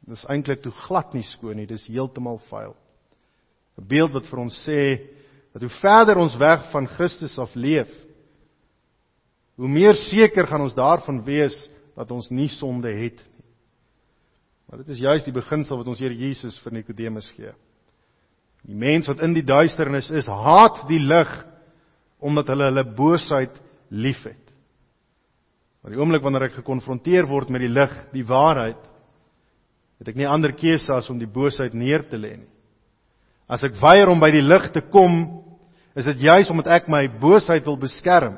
dis 0.09 0.25
eintlik 0.33 0.63
toe 0.65 0.73
glad 0.87 1.15
nie 1.17 1.25
skoon 1.25 1.61
nie, 1.61 1.69
dis 1.69 1.87
heeltemal 1.89 2.41
vuil. 2.49 2.75
'n 3.79 3.87
Beeld 3.87 4.13
wat 4.17 4.27
vir 4.27 4.41
ons 4.41 4.57
sê 4.67 4.83
dat 5.53 5.63
hoe 5.63 5.75
verder 5.81 6.19
ons 6.19 6.37
weg 6.41 6.71
van 6.73 6.87
Christus 6.87 7.39
af 7.39 7.55
leef, 7.55 7.91
hoe 9.59 9.69
meer 9.69 9.97
seker 10.07 10.47
gaan 10.47 10.63
ons 10.65 10.77
daarvan 10.77 11.21
wees 11.27 11.57
dat 11.99 12.11
ons 12.15 12.31
nie 12.31 12.49
sonde 12.55 12.93
het 12.95 13.19
nie. 13.19 13.39
Maar 14.69 14.83
dit 14.85 14.93
is 14.93 15.01
juist 15.01 15.25
die 15.25 15.33
beginsel 15.33 15.81
wat 15.81 15.89
ons 15.89 16.01
Here 16.03 16.15
Jesus 16.15 16.59
vir 16.61 16.75
Nikodemus 16.77 17.31
gee. 17.33 17.55
Die 18.69 18.77
mens 18.77 19.09
wat 19.09 19.23
in 19.25 19.33
die 19.33 19.47
duisternis 19.47 20.11
is, 20.13 20.29
haat 20.29 20.83
die 20.91 21.01
lig 21.01 21.31
omdat 22.21 22.51
hulle 22.53 22.69
hulle 22.69 22.85
boosheid 22.99 23.57
liefhet. 23.89 24.43
Maar 25.81 25.95
die 25.95 26.01
oomblik 26.03 26.25
wanneer 26.25 26.49
ek 26.51 26.59
gekonfronteer 26.59 27.29
word 27.31 27.53
met 27.55 27.63
die 27.65 27.73
lig, 27.73 27.95
die 28.13 28.27
waarheid, 28.29 28.81
het 29.99 30.11
ek 30.13 30.19
nie 30.19 30.29
ander 30.29 30.53
keuse 30.59 30.93
as 30.95 31.09
om 31.11 31.19
die 31.19 31.31
boosheid 31.31 31.75
neer 31.75 32.05
te 32.11 32.19
lê 32.21 32.35
nie. 32.37 32.51
As 33.49 33.65
ek 33.65 33.79
weier 33.81 34.11
om 34.13 34.21
by 34.21 34.29
die 34.35 34.45
lig 34.45 34.69
te 34.75 34.83
kom, 34.93 35.23
is 35.97 36.07
dit 36.11 36.27
juis 36.29 36.51
omdat 36.53 36.69
ek 36.77 36.91
my 36.93 37.07
boosheid 37.23 37.65
wil 37.67 37.79
beskerm. 37.81 38.37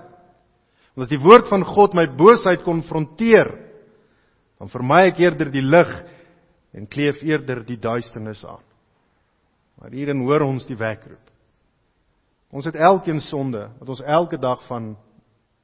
Want 1.01 1.09
as 1.09 1.17
die 1.17 1.25
woord 1.25 1.47
van 1.49 1.63
God 1.65 1.95
my 1.97 2.03
boosheid 2.13 2.61
konfronteer, 2.61 3.49
dan 4.61 4.69
vermy 4.69 5.07
ek 5.09 5.23
eerder 5.23 5.49
die 5.49 5.63
lig 5.65 5.89
en 6.77 6.85
kleef 6.93 7.23
eerder 7.25 7.63
die 7.65 7.79
duisternis 7.81 8.43
aan. 8.45 8.61
Maar 9.81 9.95
hierin 9.97 10.21
hoor 10.27 10.45
ons 10.45 10.67
die 10.69 10.77
wekroep. 10.77 11.31
Ons 12.53 12.69
het 12.69 12.77
elkeen 12.77 13.23
sonde 13.25 13.63
wat 13.79 13.93
ons 13.95 14.03
elke 14.05 14.37
dag 14.37 14.61
van 14.67 14.91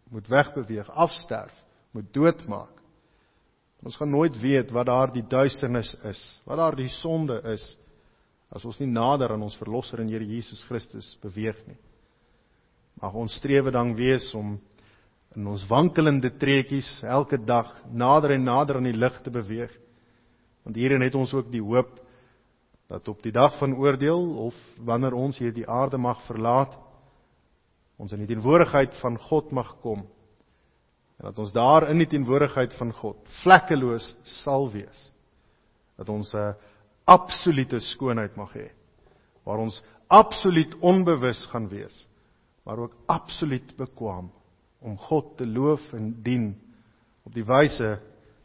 moet 0.08 0.30
wegbeweeg, 0.32 0.88
afsterf 0.88 1.52
moet 1.92 2.08
doodmaak. 2.16 2.72
Ons 3.84 3.98
gaan 4.00 4.14
nooit 4.16 4.38
weet 4.40 4.72
wat 4.72 4.88
daar 4.88 5.12
die 5.12 5.26
duisternis 5.28 5.90
is, 6.08 6.22
wat 6.48 6.62
daar 6.62 6.78
die 6.80 6.88
sonde 7.02 7.42
is 7.52 7.66
as 8.56 8.64
ons 8.64 8.80
nie 8.80 8.88
nader 8.88 9.34
aan 9.34 9.44
ons 9.44 9.58
verlosser 9.60 10.00
en 10.00 10.08
Here 10.08 10.24
Jesus 10.24 10.64
Christus 10.64 11.12
beweeg 11.20 11.60
nie. 11.68 11.76
Mag 13.04 13.12
ons 13.12 13.36
strewe 13.36 13.74
dan 13.74 13.92
wees 14.00 14.30
om 14.32 14.54
in 15.36 15.46
ons 15.52 15.66
wankelende 15.68 16.30
treetjies 16.40 16.88
elke 17.04 17.36
dag 17.44 17.74
nader 17.92 18.32
en 18.38 18.46
nader 18.48 18.78
aan 18.78 18.88
die 18.88 18.96
lig 18.96 19.18
te 19.22 19.30
beweeg. 19.30 19.72
Want 20.64 20.78
hierin 20.80 21.04
het 21.04 21.14
ons 21.14 21.34
ook 21.36 21.50
die 21.52 21.62
hoop 21.62 21.92
dat 22.88 23.08
op 23.08 23.20
die 23.22 23.34
dag 23.34 23.58
van 23.58 23.74
oordeel 23.76 24.22
of 24.46 24.56
wanneer 24.78 25.14
ons 25.14 25.38
hierdie 25.42 25.66
aarde 25.68 25.98
mag 25.98 26.22
verlaat, 26.26 26.72
ons 28.00 28.12
in 28.12 28.22
die 28.24 28.30
teenwoordigheid 28.30 28.94
van 29.02 29.18
God 29.28 29.52
mag 29.52 29.74
kom 29.84 30.06
en 31.16 31.30
dat 31.30 31.38
ons 31.40 31.52
daar 31.56 31.86
in 31.88 32.00
die 32.02 32.08
teenwoordigheid 32.12 32.74
van 32.76 32.90
God 32.92 33.20
vlekkeloos 33.40 34.10
sal 34.42 34.66
wees. 34.72 34.98
Dat 35.96 36.08
ons 36.12 36.34
'n 36.34 36.54
absolute 37.06 37.80
skoonheid 37.80 38.36
mag 38.36 38.52
hê 38.52 38.70
waar 39.44 39.58
ons 39.58 39.82
absoluut 40.08 40.74
onbewus 40.80 41.46
gaan 41.46 41.68
wees, 41.68 42.08
maar 42.64 42.78
ook 42.78 42.96
absoluut 43.06 43.76
bekwam 43.76 44.30
om 44.80 44.98
God 45.08 45.36
te 45.36 45.46
loof 45.46 45.92
en 45.96 46.10
dien 46.22 46.50
op 47.26 47.34
die 47.34 47.44
wyse 47.46 47.96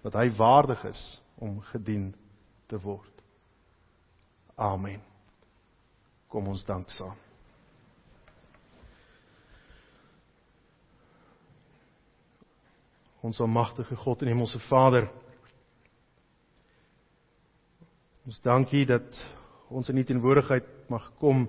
wat 0.02 0.18
hy 0.18 0.30
waardig 0.38 0.84
is 0.90 1.02
om 1.42 1.60
gedien 1.72 2.12
te 2.68 2.80
word. 2.82 3.26
Amen. 4.56 5.02
Kom 6.32 6.48
ons 6.48 6.66
dank 6.66 6.90
saam. 6.90 7.18
ons 13.22 13.40
almagtige 13.40 13.96
God 13.96 14.22
en 14.22 14.32
hemelse 14.34 14.60
Vader. 14.66 15.06
Ons 18.26 18.42
dankie 18.42 18.86
dat 18.90 19.18
ons 19.70 19.90
in 19.90 20.02
U 20.02 20.04
teenwoordigheid 20.06 20.68
mag 20.90 21.06
kom. 21.22 21.46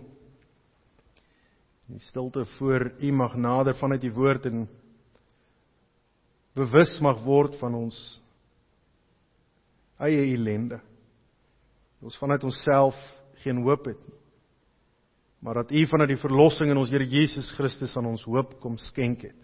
In 1.88 1.98
die 1.98 2.06
stilte 2.06 2.44
voor 2.56 2.92
U 3.00 3.12
mag 3.12 3.34
nader 3.34 3.74
vanuit 3.74 4.04
U 4.04 4.12
woord 4.12 4.46
en 4.46 4.68
bewus 6.54 6.98
mag 7.00 7.22
word 7.24 7.56
van 7.60 7.74
ons 7.74 7.98
eie 10.02 10.22
ellende. 10.34 10.80
Ons 12.02 12.18
vanuit 12.18 12.44
onsself 12.44 12.98
geen 13.44 13.62
hoop 13.62 13.86
het 13.90 14.00
nie. 14.08 14.18
Maar 15.42 15.54
dat 15.54 15.70
U 15.74 15.86
vanuit 15.86 16.12
die 16.14 16.22
verlossing 16.22 16.70
in 16.70 16.78
ons 16.78 16.90
Here 16.90 17.06
Jesus 17.08 17.50
Christus 17.56 17.96
aan 17.98 18.06
ons 18.06 18.22
hoop 18.30 18.60
kom 18.62 18.76
skenk 18.78 19.24
het. 19.26 19.38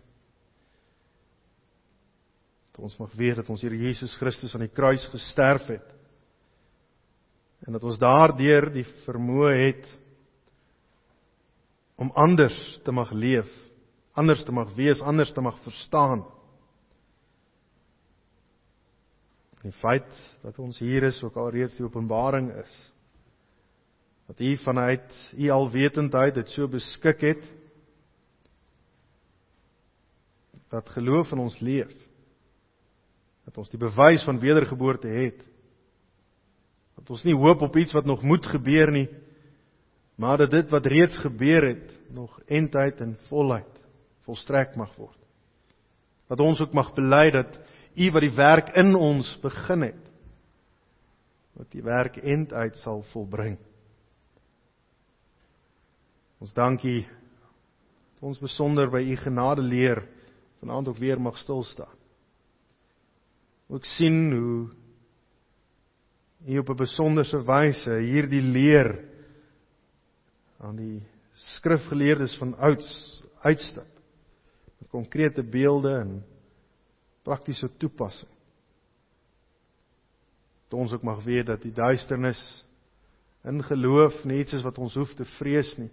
Dat 2.70 2.84
ons 2.86 2.98
mag 3.00 3.14
weet 3.18 3.40
dat 3.40 3.48
ons 3.50 3.62
Here 3.66 3.78
Jesus 3.78 4.14
Christus 4.20 4.54
aan 4.54 4.62
die 4.62 4.74
kruis 4.74 5.08
gesterf 5.10 5.66
het. 5.66 5.88
En 7.66 7.74
dat 7.74 7.82
ons 7.82 7.98
daardeur 7.98 8.70
die 8.70 8.86
vermoë 9.02 9.56
het 9.58 9.88
om 11.98 12.10
anders 12.14 12.56
te 12.86 12.94
mag 12.94 13.10
leef, 13.10 13.48
anders 14.14 14.42
te 14.46 14.54
mag 14.54 14.70
wees, 14.78 15.00
anders 15.02 15.32
te 15.34 15.42
mag 15.42 15.58
verstaan. 15.64 16.22
Die 19.62 19.74
feit 19.82 20.08
dat 20.42 20.58
ons 20.62 20.78
hier 20.78 21.08
is 21.08 21.18
ook 21.26 21.36
al 21.36 21.50
reeds 21.50 21.76
die 21.76 21.84
openbaring 21.86 22.52
is 22.62 22.76
dat 24.28 24.40
U 24.44 24.56
vanuit 24.62 25.14
U 25.40 25.48
alwetendheid 25.50 26.36
dit 26.36 26.50
so 26.52 26.68
beskik 26.68 27.24
het 27.24 27.46
dat 30.68 30.88
geloof 30.94 31.32
in 31.32 31.42
ons 31.42 31.56
leef 31.64 31.94
dat 33.48 33.56
ons 33.56 33.70
die 33.72 33.80
bewys 33.80 34.22
van 34.28 34.36
wedergeboorte 34.42 35.08
het. 35.08 35.38
Dat 37.00 37.10
ons 37.14 37.22
nie 37.24 37.36
hoop 37.36 37.62
op 37.64 37.76
iets 37.80 37.94
wat 37.96 38.04
nog 38.04 38.20
moet 38.22 38.44
gebeur 38.46 38.92
nie, 38.92 39.06
maar 40.18 40.40
dat 40.40 40.50
dit 40.50 40.70
wat 40.70 40.86
reeds 40.86 41.18
gebeur 41.22 41.68
het 41.68 41.92
nog 42.10 42.40
eintyd 42.46 43.00
en 43.00 43.16
volheid 43.28 43.74
volstrek 44.26 44.74
mag 44.76 44.90
word. 44.98 45.16
Dat 46.28 46.40
ons 46.44 46.60
ook 46.60 46.74
mag 46.76 46.92
bely 46.96 47.30
dat 47.30 47.58
U 47.98 48.10
wat 48.14 48.22
die 48.22 48.34
werk 48.34 48.68
in 48.78 48.94
ons 48.94 49.30
begin 49.42 49.82
het, 49.82 50.02
wat 51.58 51.70
die 51.72 51.82
werk 51.82 52.18
eintyd 52.20 52.76
sal 52.78 53.00
volbring. 53.10 53.56
Ons 56.38 56.52
dankie 56.54 57.06
ons 58.20 58.38
besonder 58.42 58.90
by 58.90 59.00
U 59.02 59.16
genade 59.16 59.62
leer 59.62 60.02
vanaand 60.58 60.90
ook 60.90 60.98
weer 60.98 61.20
mag 61.22 61.38
stil 61.38 61.62
staan 61.62 61.98
ook 63.68 63.84
sien 63.84 64.30
hoe 64.32 64.68
hy 66.48 66.58
op 66.58 66.70
'n 66.70 66.82
besonderse 66.82 67.40
wyse 67.44 67.94
hierdie 68.00 68.42
leer 68.42 69.07
aan 70.58 70.76
die 70.76 71.02
skrifgeleerdes 71.58 72.34
van 72.40 72.56
ouds 72.56 72.88
uitstap 73.46 73.90
met 74.78 74.90
konkrete 74.90 75.42
beelde 75.42 75.92
en 76.00 76.18
praktiese 77.22 77.68
toepassing. 77.76 78.30
Dat 80.68 80.78
ons 80.80 80.92
ook 80.92 81.02
mag 81.02 81.22
weet 81.24 81.46
dat 81.46 81.62
die 81.62 81.72
duisternis 81.72 82.40
in 83.44 83.62
geloof 83.64 84.24
nie 84.24 84.42
iets 84.42 84.58
is 84.58 84.64
wat 84.66 84.78
ons 84.78 84.94
hoef 84.98 85.14
te 85.14 85.24
vrees 85.38 85.70
nie. 85.78 85.90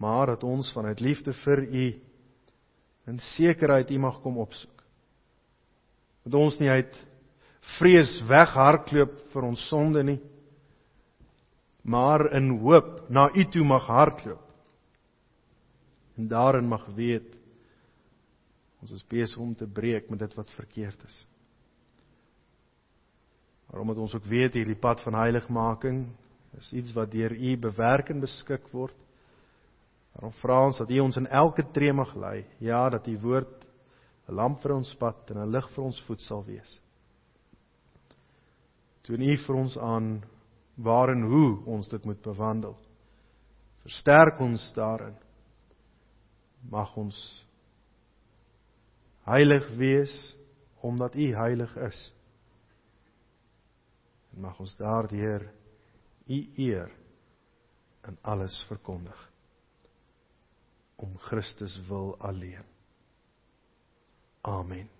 Maar 0.00 0.34
dat 0.34 0.44
ons 0.44 0.72
vanuit 0.72 1.00
liefde 1.00 1.32
vir 1.42 1.64
U 1.64 1.86
in 3.10 3.18
sekerheid 3.34 3.90
U 3.90 3.98
mag 3.98 4.20
kom 4.22 4.38
opsoek. 4.38 4.84
Dat 6.24 6.34
ons 6.34 6.58
nie 6.60 6.70
uit 6.70 6.98
vrees 7.78 8.12
weghardloop 8.28 9.16
vir 9.32 9.46
ons 9.46 9.66
sonde 9.68 10.02
nie, 10.04 10.20
maar 11.82 12.32
in 12.36 12.50
hoop 12.58 13.08
na 13.08 13.30
U 13.34 13.44
toe 13.44 13.64
mag 13.64 13.86
hardloop. 13.86 14.46
En 16.16 16.28
daarin 16.28 16.68
mag 16.68 16.86
weet 16.94 17.36
ons 18.80 18.90
is 18.96 19.04
besig 19.08 19.36
om 19.38 19.54
te 19.54 19.66
breek 19.68 20.08
met 20.10 20.18
dit 20.18 20.34
wat 20.34 20.50
verkeerd 20.56 21.02
is. 21.04 21.26
Maar 23.70 23.80
omdat 23.80 23.96
ons 23.96 24.14
ook 24.14 24.24
weet 24.24 24.56
hierdie 24.56 24.78
pad 24.78 25.02
van 25.04 25.14
heiligmaking 25.14 26.06
is 26.58 26.72
iets 26.72 26.92
wat 26.92 27.12
deur 27.12 27.32
U 27.32 27.56
bewerk 27.56 28.08
en 28.10 28.20
beskik 28.20 28.68
word. 28.72 28.96
Daarom 30.16 30.32
vra 30.40 30.64
ons 30.66 30.80
dat 30.80 30.90
U 30.90 30.98
ons 31.00 31.16
in 31.16 31.26
elke 31.26 31.64
tree 31.72 31.92
mag 31.92 32.14
lei. 32.16 32.46
Ja, 32.58 32.88
dat 32.90 33.06
U 33.06 33.18
woord 33.20 33.66
'n 34.28 34.34
lamp 34.34 34.60
vir 34.62 34.74
ons 34.74 34.94
pad 34.94 35.30
en 35.30 35.38
'n 35.38 35.50
lig 35.50 35.68
vir 35.74 35.84
ons 35.84 36.00
voet 36.06 36.20
sal 36.20 36.44
wees. 36.44 36.80
Toon 39.02 39.22
U 39.22 39.36
vir 39.36 39.56
ons 39.56 39.78
aan 39.78 40.22
waar 40.82 41.12
en 41.12 41.22
hoe 41.22 41.64
ons 41.64 41.88
dit 41.88 42.04
moet 42.04 42.22
bewandel. 42.22 42.76
Versterk 43.82 44.40
ons 44.40 44.72
daarin. 44.76 45.16
Mag 46.70 46.96
ons 46.96 47.16
heilig 49.28 49.68
wees 49.76 50.14
omdat 50.80 51.14
U 51.14 51.32
heilig 51.36 51.76
is. 51.76 52.00
En 54.32 54.40
mag 54.46 54.60
ons 54.60 54.76
daardeur 54.76 55.48
U 56.26 56.38
eer 56.56 56.92
in 58.08 58.16
alles 58.22 58.64
verkondig 58.68 59.26
om 61.00 61.16
Christus 61.18 61.80
wil 61.88 62.14
alleen. 62.18 62.64
Amen. 64.40 64.99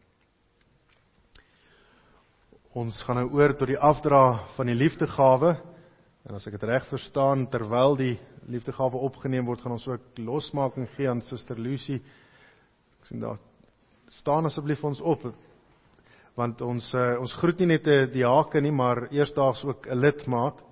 Ons 2.71 3.01
gaan 3.03 3.17
nou 3.19 3.33
oor 3.35 3.51
tot 3.59 3.67
die 3.67 3.81
afdra 3.83 4.45
van 4.55 4.69
die 4.71 4.77
liefdegawe. 4.79 5.57
En 6.23 6.37
as 6.39 6.45
ek 6.47 6.55
dit 6.55 6.67
reg 6.71 6.85
verstaan, 6.87 7.49
terwyl 7.51 7.97
die 7.99 8.13
liefdegawe 8.47 9.01
opgeneem 9.09 9.49
word, 9.49 9.65
gaan 9.65 9.75
ons 9.75 9.89
ook 9.91 10.21
losmaking 10.23 10.87
gee 10.95 11.09
aan 11.11 11.19
Suster 11.27 11.59
Lucy. 11.59 11.99
Ek 13.01 13.11
sien 13.11 13.25
daar 13.25 13.43
staan 14.21 14.47
asseblief 14.47 14.87
ons 14.87 15.03
op 15.03 15.27
want 16.39 16.63
ons 16.63 16.93
uh, 16.95 17.19
ons 17.19 17.35
groet 17.43 17.59
nie 17.59 17.73
net 17.73 17.91
'n 17.91 18.13
diaken 18.15 18.63
nie, 18.63 18.73
maar 18.73 19.09
eersdaags 19.11 19.65
ook 19.67 19.91
'n 19.91 19.99
lidmaat. 19.99 20.63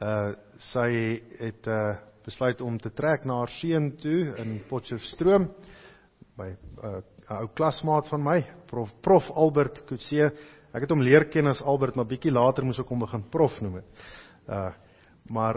Uh 0.00 0.38
sy 0.70 1.20
het 1.42 1.66
uh 1.66 1.98
besluit 2.24 2.60
om 2.60 2.78
te 2.78 2.94
trek 2.94 3.24
na 3.24 3.42
haar 3.42 3.50
seun 3.50 3.96
toe 3.96 4.36
in 4.38 4.62
Potchefstroom 4.68 5.50
by 6.36 6.46
'n 6.46 6.58
uh, 6.78 7.40
ou 7.42 7.48
klasmaat 7.48 8.06
van 8.08 8.22
my, 8.22 8.46
Prof 8.66 8.90
Prof 9.02 9.30
Albert 9.30 9.84
Kutse. 9.84 10.30
Ek 10.74 10.82
het 10.82 10.90
hom 10.90 11.04
leer 11.06 11.28
ken 11.30 11.46
as 11.46 11.62
Albert, 11.62 11.94
maar 11.94 12.08
bietjie 12.10 12.32
later 12.34 12.66
moes 12.66 12.80
ek 12.82 12.88
hom 12.90 13.04
begin 13.04 13.22
prof 13.30 13.60
noem 13.62 13.80
het. 13.82 14.08
Uh 14.48 14.72
maar 15.32 15.56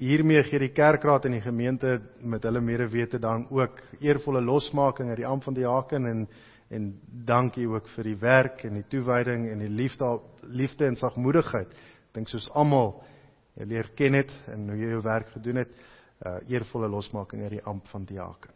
hiermee 0.00 0.40
gee 0.48 0.58
die 0.62 0.72
kerkraad 0.72 1.26
en 1.28 1.34
die 1.36 1.42
gemeente 1.44 1.98
met 2.24 2.46
hulle 2.48 2.62
medewete 2.64 3.18
dan 3.20 3.42
ook 3.52 3.82
eervolle 4.00 4.40
losmaking 4.40 5.10
uit 5.10 5.18
die 5.20 5.26
amp 5.28 5.44
van 5.44 5.56
diaken 5.56 6.06
en 6.08 6.22
en 6.70 6.86
dankie 7.28 7.66
ook 7.68 7.90
vir 7.92 8.08
die 8.08 8.16
werk 8.22 8.64
en 8.64 8.80
die 8.80 8.86
toewyding 8.90 9.44
en 9.50 9.60
die 9.66 9.70
liefde 9.70 10.08
liefde 10.48 10.88
en 10.88 10.96
sagmoedigheid. 10.96 11.76
Ek 11.76 12.16
dink 12.16 12.32
soos 12.32 12.48
almal 12.54 13.02
jy 13.54 13.68
leer 13.68 13.92
ken 13.98 14.16
het 14.16 14.32
en 14.48 14.68
hoe 14.70 14.80
jy 14.80 14.94
jou 14.96 15.02
werk 15.04 15.30
gedoen 15.36 15.64
het, 15.66 15.78
uh 16.24 16.38
eervolle 16.48 16.88
losmaking 16.88 17.44
uit 17.44 17.58
die 17.58 17.64
amp 17.64 17.86
van 17.92 18.08
diaken. 18.08 18.55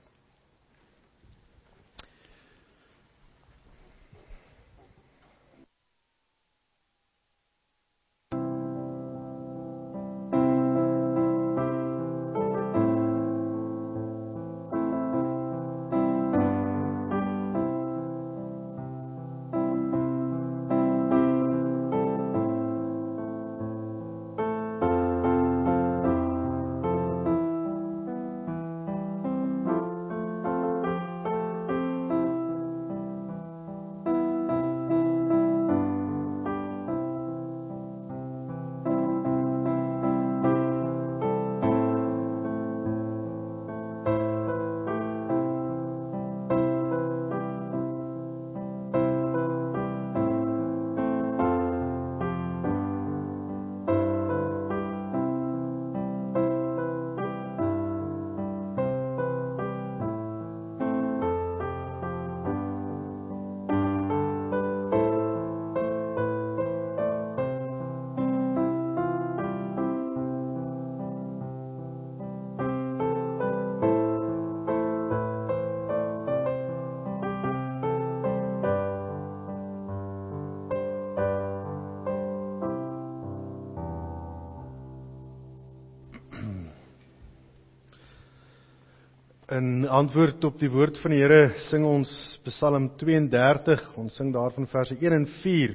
Antwoord 90.01 90.45
op 90.45 90.57
die 90.57 90.71
woord 90.73 90.97
van 91.03 91.13
die 91.13 91.19
Here 91.21 91.59
sing 91.67 91.83
ons 91.85 92.09
Psalm 92.47 92.87
32. 92.97 93.83
Ons 94.01 94.15
sing 94.17 94.31
daarvan 94.33 94.69
verse 94.71 94.95
1 94.97 95.13
en 95.13 95.27
4. 95.43 95.75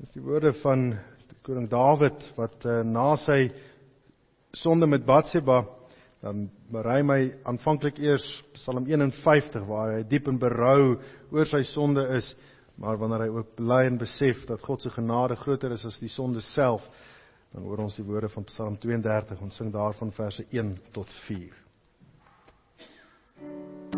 Dis 0.00 0.14
die 0.14 0.22
woorde 0.24 0.54
van 0.62 0.86
koning 1.44 1.66
Dawid 1.68 2.24
wat 2.38 2.64
uh, 2.64 2.78
na 2.86 3.10
sy 3.20 3.50
sonde 4.56 4.88
met 4.88 5.04
Batseba 5.04 5.58
dan 6.24 6.46
berei 6.72 6.98
my 7.04 7.18
aanvanklik 7.48 8.00
eers 8.00 8.24
Psalm 8.56 8.88
51 8.88 9.66
waar 9.68 9.96
hy 9.98 10.02
diep 10.08 10.30
in 10.32 10.40
berou 10.40 10.96
oor 11.28 11.48
sy 11.50 11.60
sonde 11.68 12.06
is, 12.16 12.32
maar 12.80 13.00
wanneer 13.00 13.26
hy 13.26 13.30
ook 13.34 13.54
bly 13.60 13.82
en 13.90 14.00
besef 14.00 14.46
dat 14.48 14.64
God 14.64 14.84
se 14.86 14.92
genade 14.94 15.36
groter 15.42 15.76
is 15.76 15.84
as 15.88 16.00
die 16.00 16.12
sonde 16.12 16.40
self, 16.52 16.86
dan 17.52 17.66
hoor 17.68 17.84
ons 17.90 18.00
die 18.00 18.08
woorde 18.08 18.32
van 18.32 18.48
Psalm 18.48 18.80
32. 18.80 19.42
Ons 19.44 19.60
sing 19.60 19.72
daarvan 19.74 20.16
verse 20.16 20.48
1 20.48 20.78
tot 20.96 21.12
4. 21.26 21.66
Amen. 23.42 23.89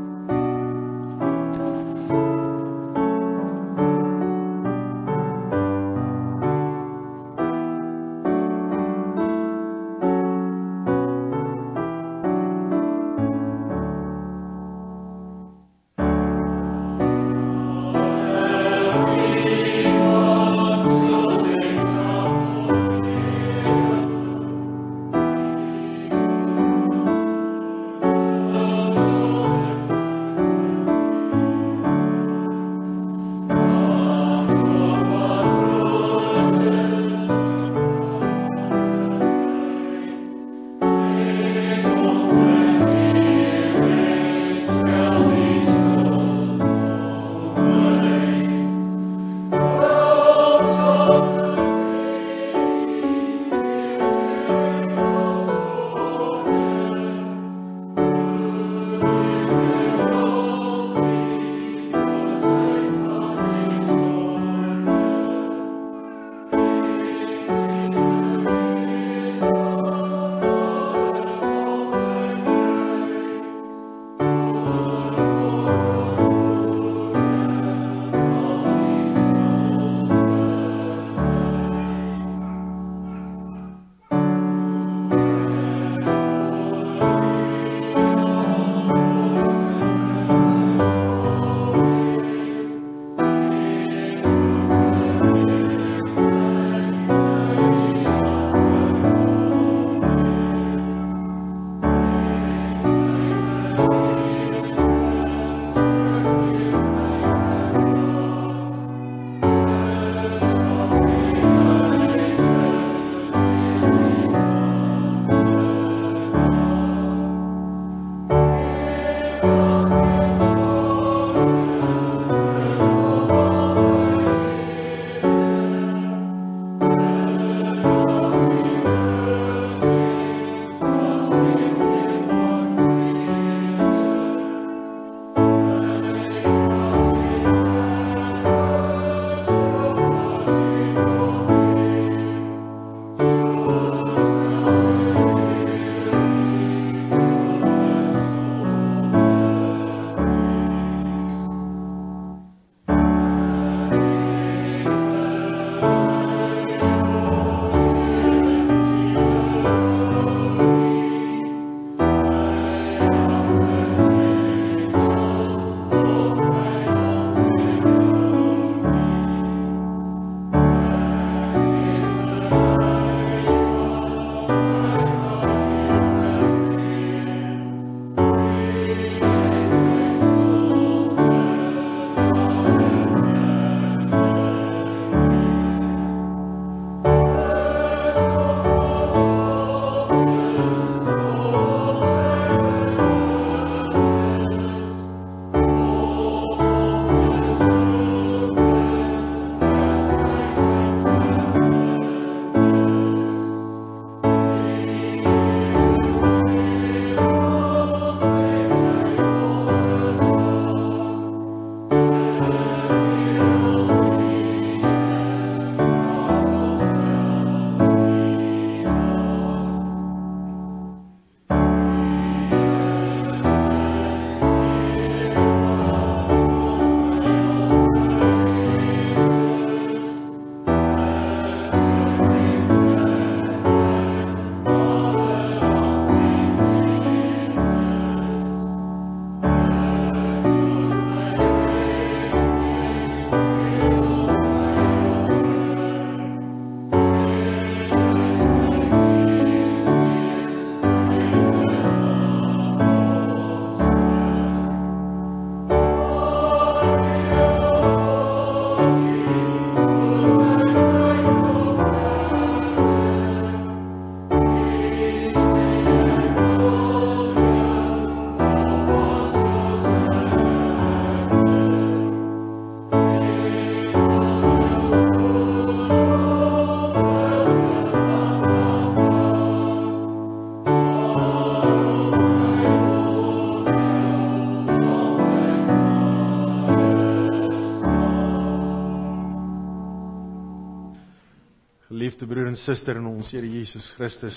En 292.52 292.58
suster 292.60 292.98
in 293.00 293.06
ons 293.08 293.30
Here 293.32 293.48
Jesus 293.48 293.86
Christus, 293.96 294.36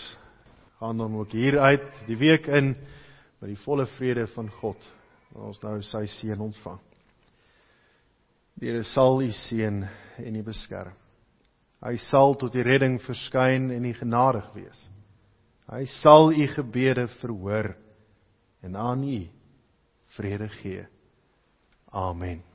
gaan 0.80 0.98
dan 0.98 1.16
ook 1.20 1.34
hier 1.36 1.58
uit 1.60 1.88
die 2.08 2.16
week 2.16 2.48
in 2.48 2.72
met 3.42 3.50
die 3.52 3.60
volle 3.66 3.84
vrede 3.98 4.24
van 4.32 4.48
God. 4.62 4.80
Ons 5.36 5.60
nou 5.64 5.74
sy 5.84 6.06
seën 6.08 6.40
ontvang. 6.40 6.80
Die 8.56 8.72
Here 8.72 8.86
sal 8.88 9.20
u 9.20 9.28
seën 9.36 9.84
en 10.24 10.40
u 10.40 10.46
beskerm. 10.48 10.96
Hy 11.84 11.98
sal 12.08 12.38
tot 12.40 12.56
die 12.56 12.64
redding 12.64 13.02
verskyn 13.04 13.68
en 13.76 13.84
u 13.84 13.94
genadig 14.00 14.48
wees. 14.56 14.88
Hy 15.68 15.84
sal 16.00 16.32
u 16.32 16.48
gebede 16.56 17.10
verhoor 17.20 17.74
en 18.64 18.80
aan 18.80 19.04
u 19.04 19.26
vrede 20.16 20.48
gee. 20.62 20.88
Amen. 21.92 22.46